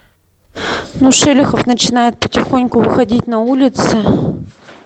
Ну, 1.00 1.11
Шелихов 1.12 1.67
начинает 1.67 2.19
потихоньку 2.19 2.81
выходить 2.81 3.26
на 3.26 3.41
улицы. 3.41 4.05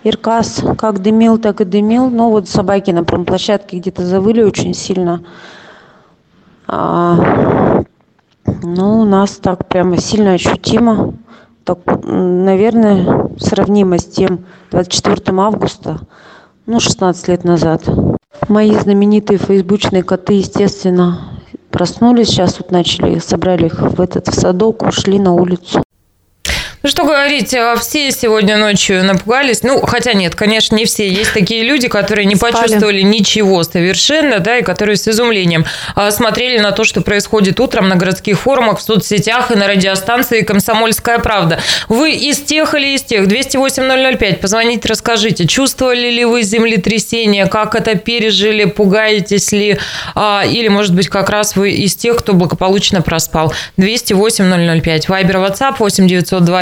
Иркас 0.05 0.63
как 0.77 1.01
дымил, 1.03 1.39
так 1.39 1.61
и 1.61 1.65
дымил. 1.65 2.11
Но 2.11 2.31
вот 2.31 2.49
собаки 2.49 2.91
на 2.91 3.05
промплощадке 3.05 3.79
где-то 3.79 4.05
завыли 4.07 4.43
очень 4.43 4.75
сильно. 4.75 5.23
А, 6.67 7.83
ну, 8.63 9.01
у 9.01 9.05
нас 9.05 9.37
так 9.37 9.67
прямо 9.69 9.99
сильно 9.99 10.33
ощутимо. 10.33 11.15
Так, 11.65 11.79
наверное, 12.05 13.31
сравнимо 13.39 13.99
с 13.99 14.05
тем 14.05 14.47
24 14.71 15.21
августа. 15.39 16.01
ну, 16.67 16.81
16 16.81 17.29
лет 17.29 17.45
назад. 17.45 17.83
Мои 18.49 18.75
знаменитые 18.75 19.39
фейсбучные 19.39 20.03
коты, 20.03 20.35
естественно, 20.35 21.41
проснулись, 21.71 22.29
сейчас 22.29 22.59
вот 22.59 22.71
начали, 22.71 23.19
собрали 23.19 23.67
их 23.67 23.81
в 23.81 24.01
этот 24.01 24.29
в 24.29 24.35
садок, 24.35 24.83
ушли 24.83 25.19
на 25.19 25.33
улицу. 25.33 25.83
Ну, 26.83 26.89
что 26.89 27.05
говорить, 27.05 27.53
а, 27.55 27.75
все 27.77 28.13
сегодня 28.13 28.57
ночью 28.57 29.03
напугались. 29.03 29.65
Ну, 29.65 29.81
хотя 29.81 30.13
нет, 30.13 30.37
конечно, 30.37 30.77
не 30.77 30.85
все. 30.85 31.09
Есть 31.09 31.35
такие 31.35 31.65
люди, 31.65 31.89
которые 31.89 32.25
не 32.25 32.37
Спали. 32.37 32.53
почувствовали 32.53 33.01
ничего 33.03 33.65
совершенно, 33.65 34.39
да, 34.39 34.59
и 34.59 34.63
которые 34.63 34.97
с 34.97 35.09
изумлением 35.09 35.65
а, 35.97 36.13
смотрели 36.13 36.59
на 36.59 36.71
то, 36.71 36.85
что 36.85 37.01
происходит 37.01 37.59
утром 37.59 37.89
на 37.89 37.97
городских 37.97 38.39
форумах, 38.39 38.79
в 38.79 38.83
соцсетях 38.83 39.51
и 39.51 39.57
на 39.57 39.67
радиостанции 39.67 40.43
«Комсомольская 40.43 41.19
правда». 41.19 41.59
Вы 41.89 42.13
из 42.13 42.39
тех 42.43 42.75
или 42.75 42.95
из 42.95 43.03
тех? 43.03 43.27
208-005. 43.27 44.37
Позвоните, 44.37 44.89
расскажите, 44.89 45.49
чувствовали 45.49 46.11
ли 46.11 46.25
вы 46.25 46.43
землетрясение, 46.43 47.47
как 47.47 47.75
это 47.75 47.97
пережили, 47.97 48.67
пугаетесь 48.67 49.51
ли, 49.51 49.79
а, 50.15 50.45
или, 50.47 50.69
может 50.69 50.95
быть, 50.95 51.09
как 51.09 51.29
раз 51.29 51.57
вы 51.57 51.73
из 51.73 51.97
тех, 51.97 52.19
кто 52.19 52.35
благополучно 52.35 53.03
проспал. 53.03 53.53
208-005. 53.79 55.09
Вайбер, 55.09 55.39
WhatsApp 55.39 55.75
8 55.81 56.07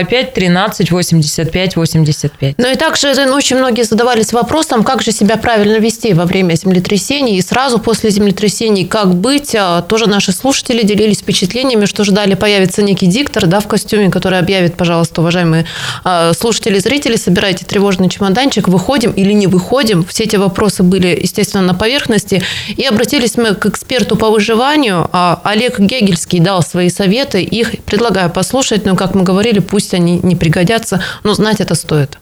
902 0.06 0.16
5 0.16 0.34
13 0.34 0.90
85 0.90 1.76
85. 1.76 2.54
Ну 2.58 2.70
и 2.70 2.74
также 2.76 3.08
очень 3.30 3.56
многие 3.56 3.82
задавались 3.82 4.32
вопросом, 4.32 4.84
как 4.84 5.02
же 5.02 5.12
себя 5.12 5.36
правильно 5.36 5.76
вести 5.76 6.12
во 6.14 6.24
время 6.24 6.54
землетрясений 6.54 7.36
и 7.36 7.42
сразу 7.42 7.78
после 7.78 8.10
землетрясений, 8.10 8.86
как 8.86 9.14
быть. 9.14 9.54
А, 9.54 9.82
тоже 9.82 10.08
наши 10.08 10.32
слушатели 10.32 10.82
делились 10.82 11.18
впечатлениями, 11.18 11.86
что 11.86 12.04
ждали 12.04 12.34
появится 12.34 12.82
некий 12.82 13.06
диктор 13.06 13.46
да, 13.46 13.60
в 13.60 13.66
костюме, 13.66 14.10
который 14.10 14.38
объявит, 14.38 14.74
пожалуйста, 14.74 15.20
уважаемые 15.20 15.66
а, 16.04 16.32
слушатели 16.32 16.78
зрители, 16.78 17.16
собирайте 17.16 17.64
тревожный 17.64 18.08
чемоданчик, 18.08 18.68
выходим 18.68 19.12
или 19.12 19.32
не 19.32 19.46
выходим. 19.46 20.04
Все 20.04 20.24
эти 20.24 20.36
вопросы 20.36 20.82
были, 20.82 21.18
естественно, 21.20 21.62
на 21.62 21.74
поверхности. 21.74 22.42
И 22.76 22.84
обратились 22.84 23.36
мы 23.36 23.54
к 23.54 23.66
эксперту 23.66 24.16
по 24.16 24.30
выживанию. 24.30 25.08
А, 25.12 25.40
Олег 25.44 25.78
Гегельский 25.78 26.40
дал 26.40 26.62
свои 26.62 26.88
советы. 26.88 27.42
Их 27.42 27.72
предлагаю 27.84 28.30
послушать, 28.30 28.86
но, 28.86 28.96
как 28.96 29.14
мы 29.14 29.22
говорили, 29.22 29.58
пусть 29.58 29.94
они 29.96 30.20
не 30.22 30.36
пригодятся, 30.36 31.02
но 31.24 31.34
знать 31.34 31.60
это 31.60 31.74
стоит. 31.74 32.18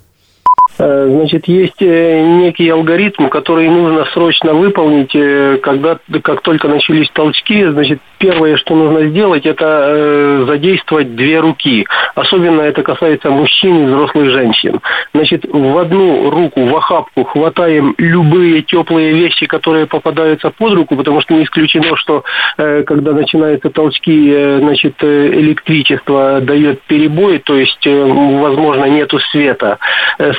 Э, 0.78 1.08
значит, 1.08 1.46
есть 1.46 1.80
э, 1.80 2.20
некий 2.40 2.68
алгоритм, 2.68 3.28
который 3.28 3.68
нужно 3.68 4.04
срочно 4.06 4.54
выполнить, 4.54 5.14
э, 5.14 5.58
когда, 5.62 5.98
как 6.22 6.42
только 6.42 6.68
начались 6.68 7.08
толчки. 7.10 7.64
Значит, 7.66 8.00
первое, 8.24 8.56
что 8.56 8.74
нужно 8.74 9.08
сделать, 9.08 9.44
это 9.44 10.44
задействовать 10.46 11.14
две 11.14 11.40
руки. 11.40 11.86
Особенно 12.14 12.62
это 12.62 12.82
касается 12.82 13.30
мужчин 13.30 13.82
и 13.82 13.86
взрослых 13.86 14.30
женщин. 14.30 14.80
Значит, 15.12 15.44
в 15.44 15.78
одну 15.78 16.30
руку, 16.30 16.64
в 16.64 16.76
охапку 16.76 17.24
хватаем 17.24 17.94
любые 17.98 18.62
теплые 18.62 19.12
вещи, 19.12 19.46
которые 19.46 19.86
попадаются 19.86 20.50
под 20.50 20.72
руку, 20.74 20.96
потому 20.96 21.20
что 21.20 21.34
не 21.34 21.44
исключено, 21.44 21.96
что 21.96 22.24
когда 22.56 23.12
начинаются 23.12 23.68
толчки, 23.70 24.58
значит, 24.60 24.94
электричество 25.02 26.40
дает 26.40 26.80
перебой, 26.82 27.38
то 27.38 27.54
есть, 27.56 27.86
возможно, 27.86 28.86
нету 28.86 29.18
света. 29.30 29.78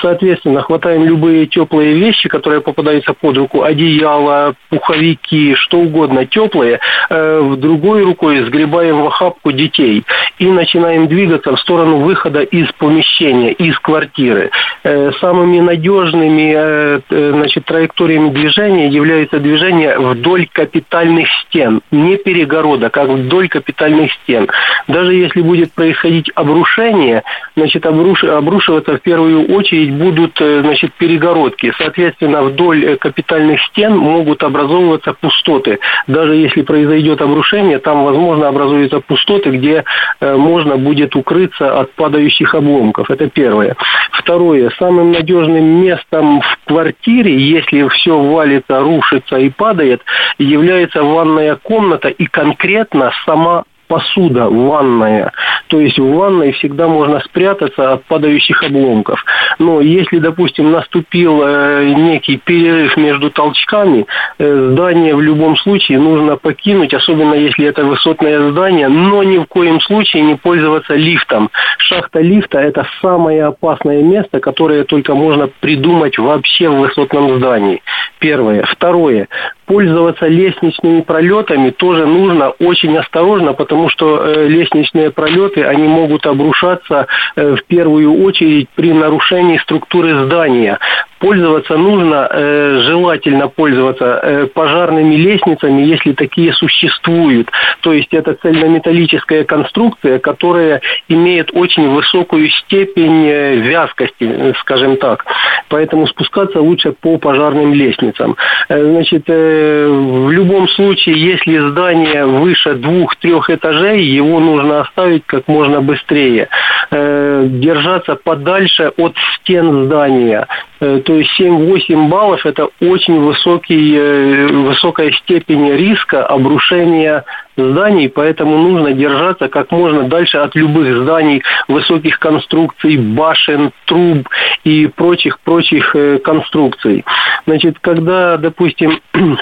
Соответственно, 0.02 0.56
соответственно, 0.56 0.62
хватаем 0.62 1.04
любые 1.04 1.46
теплые 1.46 1.94
вещи, 1.94 2.30
которые 2.30 2.62
попадаются 2.62 3.14
под 3.14 3.38
руку, 3.38 3.64
одеяло, 3.64 4.56
пуховики, 4.70 5.56
что 5.56 5.80
угодно 5.80 6.26
теплые, 6.26 6.80
э, 7.10 7.40
в 7.40 7.58
другой 7.76 8.04
рукой 8.04 8.42
сгребаем 8.46 9.02
в 9.02 9.08
охапку 9.08 9.52
детей 9.52 10.04
и 10.40 10.46
начинаем 10.46 11.08
двигаться 11.08 11.54
в 11.56 11.60
сторону 11.60 11.98
выхода 11.98 12.42
из 12.42 12.72
помещения, 12.74 13.52
из 13.52 13.78
квартиры. 13.80 14.50
Э, 14.84 15.12
самыми 15.20 15.60
надежными 15.60 16.54
э, 16.56 17.00
значит, 17.10 17.66
траекториями 17.66 18.30
движения 18.30 18.88
является 18.88 19.40
движение 19.40 19.98
вдоль 20.00 20.48
капитальных 20.52 21.28
стен, 21.42 21.82
не 21.92 22.18
перегородок, 22.18 22.96
а 22.98 23.04
вдоль 23.04 23.50
капитальных 23.50 24.12
стен. 24.24 24.48
Даже 24.88 25.14
если 25.14 25.42
будет 25.42 25.74
происходить 25.74 26.32
обрушение, 26.36 27.24
значит, 27.58 27.86
обруш... 27.86 28.24
обрушиваться 28.24 28.98
в 28.98 29.02
первую 29.02 29.54
очередь 29.54 29.92
будут 29.94 30.40
э, 30.40 30.62
значит, 30.62 30.94
перегородки. 30.94 31.74
Соответственно, 31.78 32.42
вдоль 32.44 32.86
э, 32.86 32.96
капитальных 32.98 33.62
стен 33.64 33.98
могут 33.98 34.44
образовываться 34.44 35.14
пустоты. 35.14 35.80
Даже 36.08 36.36
если 36.36 36.62
произойдет 36.62 37.22
обрушение, 37.22 37.65
там, 37.80 38.04
возможно, 38.04 38.48
образуются 38.48 39.00
пустоты, 39.00 39.50
где 39.52 39.84
э, 40.20 40.36
можно 40.36 40.78
будет 40.78 41.16
укрыться 41.16 41.80
от 41.80 41.92
падающих 41.94 42.54
обломков. 42.54 43.10
Это 43.10 43.30
первое. 43.30 43.76
Второе. 44.12 44.72
Самым 44.78 45.12
надежным 45.12 45.64
местом 45.84 46.42
в 46.42 46.60
квартире, 46.66 47.38
если 47.38 47.88
все 47.90 48.18
валится, 48.18 48.80
рушится 48.80 49.38
и 49.38 49.50
падает, 49.50 50.02
является 50.38 51.04
ванная 51.04 51.56
комната 51.56 52.10
и 52.10 52.26
конкретно 52.26 53.12
сама 53.26 53.64
посуда 53.88 54.50
ванная. 54.50 55.32
То 55.68 55.80
есть 55.80 55.98
в 55.98 56.14
ванной 56.14 56.52
всегда 56.54 56.88
можно 56.88 57.20
спрятаться 57.22 57.94
от 57.94 58.06
падающих 58.06 58.64
обломков. 58.64 59.24
Но 59.60 59.82
если, 59.82 60.20
допустим, 60.20 60.72
наступил 60.72 61.42
э, 61.44 61.94
некий 61.96 62.38
перерыв 62.38 62.98
между 62.98 63.30
толчками, 63.32 64.06
э, 64.38 64.70
здание 64.72 65.16
в 65.16 65.22
любом 65.22 65.58
случае 65.58 66.00
нужно 66.00 66.38
покинуть, 66.38 66.94
особенно 66.94 67.34
если 67.34 67.66
это 67.66 67.84
высотное 67.84 68.52
здание, 68.52 68.88
но 68.88 69.24
ни 69.24 69.38
в 69.38 69.46
коем 69.46 69.82
случае 69.82 70.24
не 70.24 70.36
пользоваться 70.36 70.96
лифтом. 70.96 71.50
Шахта 71.78 72.22
лифта– 72.22 72.60
это 72.60 72.88
самое 73.02 73.46
опасное 73.46 74.02
место, 74.02 74.40
которое 74.40 74.84
только 74.84 75.16
можно 75.16 75.50
придумать 75.60 76.18
вообще 76.18 76.70
в 76.70 76.78
высотном 76.78 77.38
здании. 77.38 77.82
Первое. 78.20 78.64
Второе. 78.66 79.28
Пользоваться 79.66 80.28
лестничными 80.28 81.02
пролетами 81.02 81.72
тоже 81.72 82.06
нужно 82.06 82.50
очень 82.50 82.96
осторожно, 82.98 83.54
потому 83.54 83.90
что 83.90 84.24
э, 84.24 84.48
лестничные 84.48 85.10
пролеты, 85.12 85.64
они 85.64 85.88
могут 85.88 86.26
обрушаться 86.28 87.08
э, 87.36 87.56
в 87.56 87.64
первую 87.66 88.24
очередь 88.24 88.70
при 88.76 88.94
нарушении 88.94 89.58
структуры 89.58 90.26
здания 90.26 90.80
пользоваться 91.20 91.78
нужно, 91.78 92.28
э, 92.30 92.82
желательно 92.84 93.48
пользоваться 93.48 94.20
э, 94.22 94.48
пожарными 94.48 95.16
лестницами, 95.16 95.82
если 95.82 96.14
такие 96.14 96.54
существуют. 96.54 97.50
То 97.82 97.94
есть 97.94 98.14
это 98.14 98.34
цельнометаллическая 98.36 99.44
конструкция, 99.44 100.20
которая 100.20 100.82
имеет 101.08 101.52
очень 101.54 101.90
высокую 101.90 102.50
степень 102.50 103.26
э, 103.28 103.56
вязкости, 103.56 104.54
скажем 104.62 104.98
так. 104.98 105.26
Поэтому 105.70 106.08
спускаться 106.08 106.60
лучше 106.60 106.92
по 106.92 107.18
пожарным 107.18 107.74
лестницам. 107.74 108.36
Значит, 108.70 109.28
в 109.28 110.30
любом 110.30 110.68
случае, 110.70 111.20
если 111.20 111.58
здание 111.70 112.26
выше 112.26 112.76
двух-трех 112.76 113.50
этажей, 113.50 114.04
его 114.04 114.40
нужно 114.40 114.82
оставить 114.82 115.24
как 115.26 115.48
можно 115.48 115.82
быстрее. 115.82 116.50
Держаться 116.92 118.16
подальше 118.16 118.92
от 118.98 119.16
стен 119.40 119.86
здания. 119.86 120.48
То 120.80 121.14
есть 121.14 121.32
7-8 121.40 122.10
баллов– 122.10 122.46
это 122.46 122.68
очень 122.82 123.20
высокий, 123.22 123.96
э, 123.96 124.48
высокая 124.48 125.12
степень 125.12 125.72
риска 125.72 126.26
обрушения 126.26 127.24
зданий, 127.56 128.10
поэтому 128.10 128.58
нужно 128.58 128.92
держаться 128.92 129.48
как 129.48 129.72
можно 129.72 130.04
дальше 130.04 130.38
от 130.38 130.56
любых 130.56 131.04
зданий, 131.04 131.42
высоких 131.68 132.20
конструкций, 132.20 132.98
башен, 132.98 133.72
труб 133.86 134.28
и 134.64 134.88
прочих-прочих 134.88 135.96
э, 135.96 136.20
конструкций. 136.20 137.06
Значит, 137.48 137.78
когда, 137.80 138.38
допустим, 138.38 139.00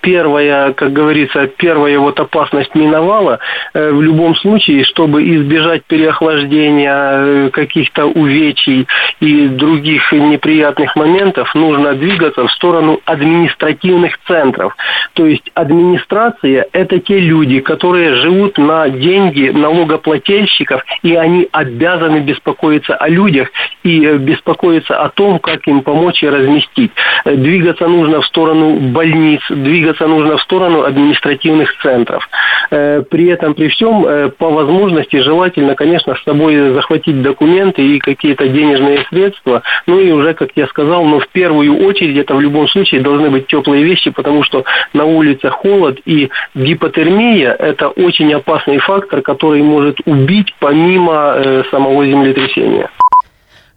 первая, 0.00 0.72
как 0.72 0.92
говорится, 0.92 1.46
первая 1.46 1.98
вот 1.98 2.18
опасность 2.20 2.74
миновала, 2.74 3.38
э, 3.74 3.90
в 3.90 4.02
любом 4.02 4.34
случае, 4.36 4.84
чтобы 4.84 5.22
избежать 5.36 5.84
переохлаждения, 5.84 6.94
э, 6.94 7.50
каких-то 7.50 8.06
увечий 8.06 8.86
и 9.20 9.48
других 9.48 10.12
неприятных 10.12 10.96
моментов, 10.96 11.54
нужно 11.54 11.94
двигаться 11.94 12.46
в 12.46 12.52
сторону 12.52 13.00
административных 13.04 14.18
центров. 14.26 14.76
То 15.14 15.26
есть 15.26 15.50
администрация– 15.54 16.66
это 16.72 16.98
те 16.98 17.18
люди, 17.18 17.60
которые 17.60 18.14
живут 18.16 18.58
на 18.58 18.88
деньги 18.88 19.50
налогоплательщиков, 19.50 20.82
и 21.02 21.14
они 21.14 21.48
обязаны 21.52 22.20
беспокоиться 22.20 22.94
о 22.94 23.08
людях 23.08 23.48
и 23.82 24.04
э, 24.04 24.16
беспокоиться 24.18 24.98
о 25.00 25.08
том, 25.08 25.38
как 25.38 25.66
им 25.66 25.82
помочь 25.82 26.22
и 26.22 26.28
разместить. 26.28 26.92
Двигаться 27.24 27.88
нужно 27.88 28.20
в 28.20 28.26
сторону 28.26 28.76
больниц, 28.76 29.40
двигаться 29.62 30.06
нужно 30.06 30.36
в 30.36 30.42
сторону 30.42 30.82
административных 30.82 31.70
центров. 31.82 32.28
Э, 32.70 33.02
при 33.08 33.26
этом, 33.28 33.54
при 33.54 33.68
всем, 33.68 34.04
э, 34.06 34.28
по 34.30 34.50
возможности 34.50 35.16
желательно, 35.16 35.74
конечно, 35.74 36.14
с 36.16 36.22
собой 36.24 36.74
захватить 36.74 37.22
документы 37.22 37.82
и 37.82 37.98
какие-то 37.98 38.48
денежные 38.48 39.04
средства. 39.08 39.62
Ну 39.86 40.00
и 40.00 40.10
уже, 40.10 40.34
как 40.34 40.50
я 40.56 40.66
сказал, 40.66 41.04
но 41.04 41.20
в 41.20 41.28
первую 41.28 41.86
очередь 41.86 42.18
это 42.18 42.34
в 42.34 42.40
любом 42.40 42.68
случае 42.68 43.00
должны 43.00 43.30
быть 43.30 43.46
теплые 43.46 43.84
вещи, 43.84 44.10
потому 44.10 44.42
что 44.42 44.64
на 44.92 45.04
улице 45.04 45.50
холод 45.50 46.00
и 46.04 46.30
гипотермия– 46.54 47.52
это 47.58 47.88
очень 47.88 48.32
опасный 48.34 48.78
фактор, 48.78 49.22
который 49.22 49.62
может 49.62 49.98
убить 50.04 50.54
помимо 50.58 51.34
э, 51.36 51.64
самого 51.70 52.06
землетрясения. 52.06 52.88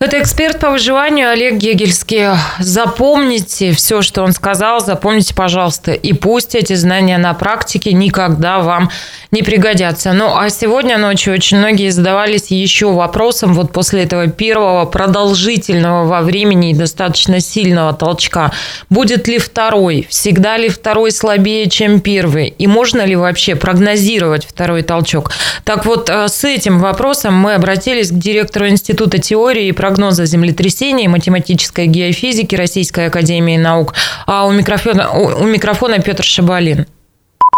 Это 0.01 0.21
эксперт 0.21 0.61
по 0.61 0.69
выживанию 0.69 1.29
Олег 1.29 1.55
Гегельский. 1.55 2.29
Запомните 2.57 3.73
все, 3.73 4.01
что 4.01 4.23
он 4.23 4.31
сказал, 4.31 4.79
запомните, 4.79 5.35
пожалуйста. 5.35 5.91
И 5.91 6.13
пусть 6.13 6.55
эти 6.55 6.73
знания 6.75 7.17
на 7.17 7.33
практике 7.33 7.91
никогда 7.91 8.59
вам 8.59 8.89
не 9.31 9.43
пригодятся. 9.43 10.13
Ну, 10.13 10.37
а 10.37 10.49
сегодня 10.49 10.97
ночью 10.97 11.33
очень 11.33 11.57
многие 11.57 11.89
задавались 11.89 12.49
еще 12.49 12.93
вопросом 12.93 13.53
вот 13.53 13.73
после 13.73 14.03
этого 14.03 14.27
первого 14.27 14.85
продолжительного 14.85 16.07
во 16.07 16.21
времени 16.21 16.71
и 16.71 16.73
достаточно 16.73 17.41
сильного 17.41 17.91
толчка. 17.91 18.53
Будет 18.89 19.27
ли 19.27 19.37
второй? 19.37 20.07
Всегда 20.09 20.55
ли 20.55 20.69
второй 20.69 21.11
слабее, 21.11 21.69
чем 21.69 21.99
первый? 21.99 22.47
И 22.47 22.67
можно 22.67 23.05
ли 23.05 23.17
вообще 23.17 23.57
прогнозировать 23.57 24.47
второй 24.47 24.81
толчок? 24.81 25.31
Так 25.65 25.85
вот, 25.85 26.09
э, 26.09 26.29
с 26.29 26.45
этим 26.45 26.79
вопросом 26.79 27.33
мы 27.35 27.55
обратились 27.55 28.11
к 28.11 28.15
директору 28.15 28.69
Института 28.69 29.17
теории 29.17 29.67
и 29.67 29.73
прогноза 29.89 30.25
землетрясений, 30.27 31.07
математической 31.07 31.87
геофизики 31.87 32.55
Российской 32.55 33.07
Академии 33.07 33.57
Наук. 33.57 33.95
А 34.27 34.45
у 34.45 34.51
микрофона, 34.51 35.09
у 35.09 35.45
микрофона 35.47 35.97
Петр 35.97 36.23
Шабалин. 36.23 36.85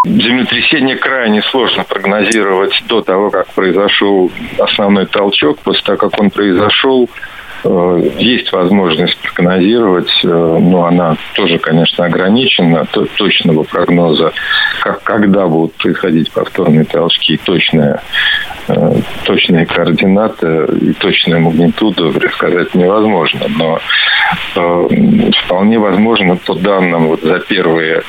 Землетрясение 0.06 0.96
крайне 0.96 1.42
сложно 1.42 1.84
прогнозировать 1.84 2.72
до 2.88 3.02
того, 3.02 3.32
как 3.32 3.48
произошел 3.48 4.32
основной 4.58 5.08
толчок. 5.08 5.60
После 5.60 5.84
того, 5.84 5.98
как 5.98 6.22
он 6.22 6.30
произошел, 6.30 7.10
есть 7.64 8.52
возможность 8.52 9.18
прогнозировать, 9.18 10.12
э, 10.24 10.28
но 10.28 10.86
она 10.86 11.16
тоже, 11.36 11.60
конечно, 11.60 12.06
ограничена. 12.06 12.86
Точного 13.18 13.64
прогноза, 13.64 14.34
как, 14.82 15.04
когда 15.04 15.48
будут 15.48 15.74
происходить 15.74 16.32
повторные 16.32 16.86
толчки, 16.86 17.38
точная, 17.38 18.02
э, 18.68 18.94
точные 19.26 19.66
координаты 19.66 20.66
и 20.82 20.94
точная 20.94 21.40
магнитуда 21.40 22.12
предсказать 22.12 22.74
невозможно. 22.74 23.42
Но 23.58 23.80
вполне 25.46 25.78
возможно 25.78 26.38
по 26.38 26.56
данным 26.56 27.08
вот 27.08 27.22
за 27.22 27.40
первые 27.40 28.02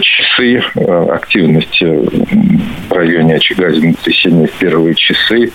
часы 0.00 0.62
активности 1.10 1.84
в 1.84 2.92
районе 2.92 3.36
очага 3.36 3.70
землетрясения 3.70 4.46
в 4.46 4.52
первые 4.52 4.94
часы 4.94 5.50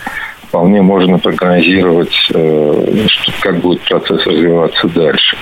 вполне 0.47 0.81
можно 0.81 1.19
прогнозировать, 1.19 2.15
э, 2.33 3.07
как 3.41 3.59
будет 3.59 3.81
процесс 3.81 4.25
развиваться 4.25 4.87
дальше. 4.87 5.37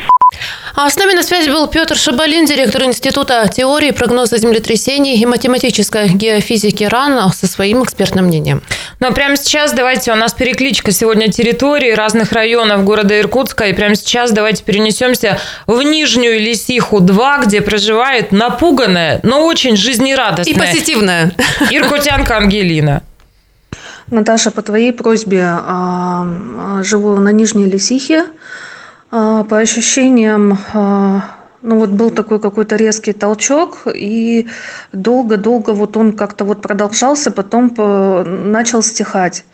А 0.76 0.90
с 0.90 0.98
нами 0.98 1.14
на 1.14 1.24
связи 1.24 1.50
был 1.50 1.68
Петр 1.68 1.96
Шабалин, 1.96 2.46
директор 2.46 2.84
Института 2.84 3.48
теории 3.48 3.92
прогноза 3.92 4.38
землетрясений 4.38 5.18
и 5.22 5.26
математической 5.26 6.10
геофизики 6.10 6.84
РАН 6.84 7.32
со 7.32 7.48
своим 7.48 7.84
экспертным 7.84 8.26
мнением. 8.26 8.62
Ну 9.00 9.08
а 9.08 9.12
прямо 9.12 9.38
сейчас 9.38 9.72
давайте, 9.72 10.12
у 10.12 10.16
нас 10.16 10.34
перекличка 10.34 10.92
сегодня 10.92 11.32
территории 11.32 11.92
разных 11.92 12.34
районов 12.34 12.84
города 12.84 13.18
Иркутска. 13.18 13.66
И 13.66 13.74
прямо 13.74 13.96
сейчас 13.96 14.32
давайте 14.32 14.64
перенесемся 14.64 15.40
в 15.66 15.82
Нижнюю 15.82 16.42
Лисиху-2, 16.42 17.46
где 17.46 17.62
проживает 17.62 18.34
напуганная, 18.34 19.22
но 19.24 19.46
очень 19.46 19.78
жизнерадостная. 19.78 20.54
И 20.54 20.58
позитивная. 20.58 21.32
Иркутянка 21.72 22.36
Ангелина. 22.36 23.04
Наташа, 24.12 24.52
по 24.52 24.62
твоей 24.62 24.94
просьбе 24.94 25.44
а, 25.44 26.28
а, 26.58 26.84
живу 26.84 27.16
на 27.16 27.30
Нижней 27.30 27.66
Лисихе. 27.66 28.26
А, 29.12 29.44
по 29.44 29.58
ощущениям, 29.58 30.58
ну 31.62 31.80
вот 31.80 31.90
был 31.90 32.12
такой 32.12 32.40
какой-то 32.40 32.76
резкий 32.76 33.14
толчок, 33.14 33.88
и 33.92 34.48
долго-долго 34.94 35.72
вот 35.72 35.98
он 35.98 36.14
как-то 36.14 36.46
вот 36.46 36.62
продолжался, 36.62 37.32
потом 37.32 37.74
начал 38.52 38.84
стихать. 38.84 39.46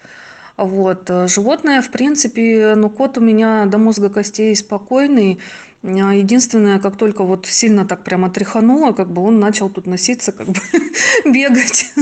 Вот. 0.58 1.10
Животное, 1.28 1.82
в 1.82 1.92
принципе, 1.92 2.76
ну, 2.76 2.90
кот 2.90 3.18
у 3.18 3.22
меня 3.22 3.66
до 3.66 3.78
мозга 3.78 4.10
костей 4.10 4.56
спокойный. 4.56 5.40
Единственное, 5.84 6.80
как 6.80 6.98
только 6.98 7.24
вот 7.24 7.48
сильно 7.48 7.86
так 7.88 8.04
прямо 8.04 8.30
тряхануло, 8.30 8.92
как 8.92 9.12
бы 9.12 9.24
он 9.24 9.40
начал 9.40 9.70
тут 9.70 9.88
носиться, 9.88 10.32
как 10.32 10.48
бы 10.48 10.60
бегать. 11.26 11.94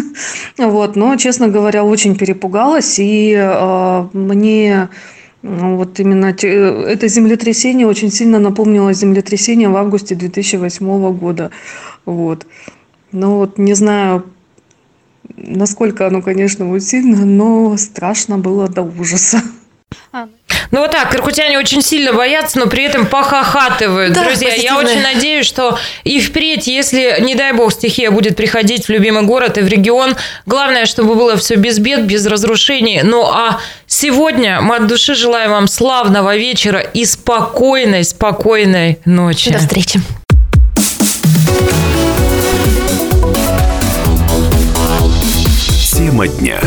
Вот. 0.57 0.95
Но, 0.95 1.15
честно 1.15 1.47
говоря, 1.47 1.85
очень 1.85 2.17
перепугалась. 2.17 2.99
И 2.99 3.33
э, 3.37 4.07
мне 4.11 4.89
вот 5.41 5.99
именно 5.99 6.25
это 6.25 7.07
землетрясение 7.07 7.87
очень 7.87 8.11
сильно 8.11 8.39
напомнило 8.39 8.91
землетрясение 8.91 9.69
в 9.69 9.77
августе 9.77 10.15
2008 10.15 11.17
года. 11.17 11.51
Вот. 12.05 12.45
Ну 13.11 13.37
вот 13.37 13.57
не 13.57 13.73
знаю, 13.73 14.25
насколько 15.35 16.07
оно, 16.07 16.21
конечно, 16.21 16.65
вот 16.65 16.83
сильно, 16.83 17.25
но 17.25 17.77
страшно 17.77 18.37
было 18.37 18.67
до 18.67 18.81
ужаса. 18.81 19.41
А, 20.11 20.27
ну 20.71 20.81
вот 20.81 20.91
так, 20.91 21.13
иркутяне 21.15 21.57
очень 21.57 21.81
сильно 21.81 22.13
боятся, 22.13 22.59
но 22.59 22.67
при 22.67 22.83
этом 22.83 23.07
похохатывают. 23.07 24.13
Да, 24.13 24.23
Друзья, 24.23 24.49
позитивные. 24.49 24.63
я 24.63 24.77
очень 24.77 25.01
надеюсь, 25.01 25.45
что 25.45 25.77
и 26.03 26.19
впредь, 26.19 26.67
если, 26.67 27.17
не 27.21 27.35
дай 27.35 27.53
бог, 27.53 27.71
стихия 27.73 28.11
будет 28.11 28.35
приходить 28.35 28.85
в 28.85 28.89
любимый 28.89 29.23
город 29.23 29.57
и 29.57 29.61
в 29.61 29.67
регион, 29.67 30.15
главное, 30.45 30.85
чтобы 30.85 31.15
было 31.15 31.37
все 31.37 31.55
без 31.55 31.79
бед, 31.79 32.05
без 32.05 32.25
разрушений. 32.25 33.01
Ну 33.03 33.23
а 33.25 33.59
сегодня 33.87 34.61
мы 34.61 34.77
от 34.77 34.87
души 34.87 35.15
желаем 35.15 35.51
вам 35.51 35.67
славного 35.67 36.35
вечера 36.35 36.79
и 36.79 37.05
спокойной, 37.05 38.03
спокойной 38.03 38.99
ночи. 39.05 39.51
До 39.51 39.59
встречи. 39.59 39.99
Тема 46.09 46.27
дня. 46.27 46.59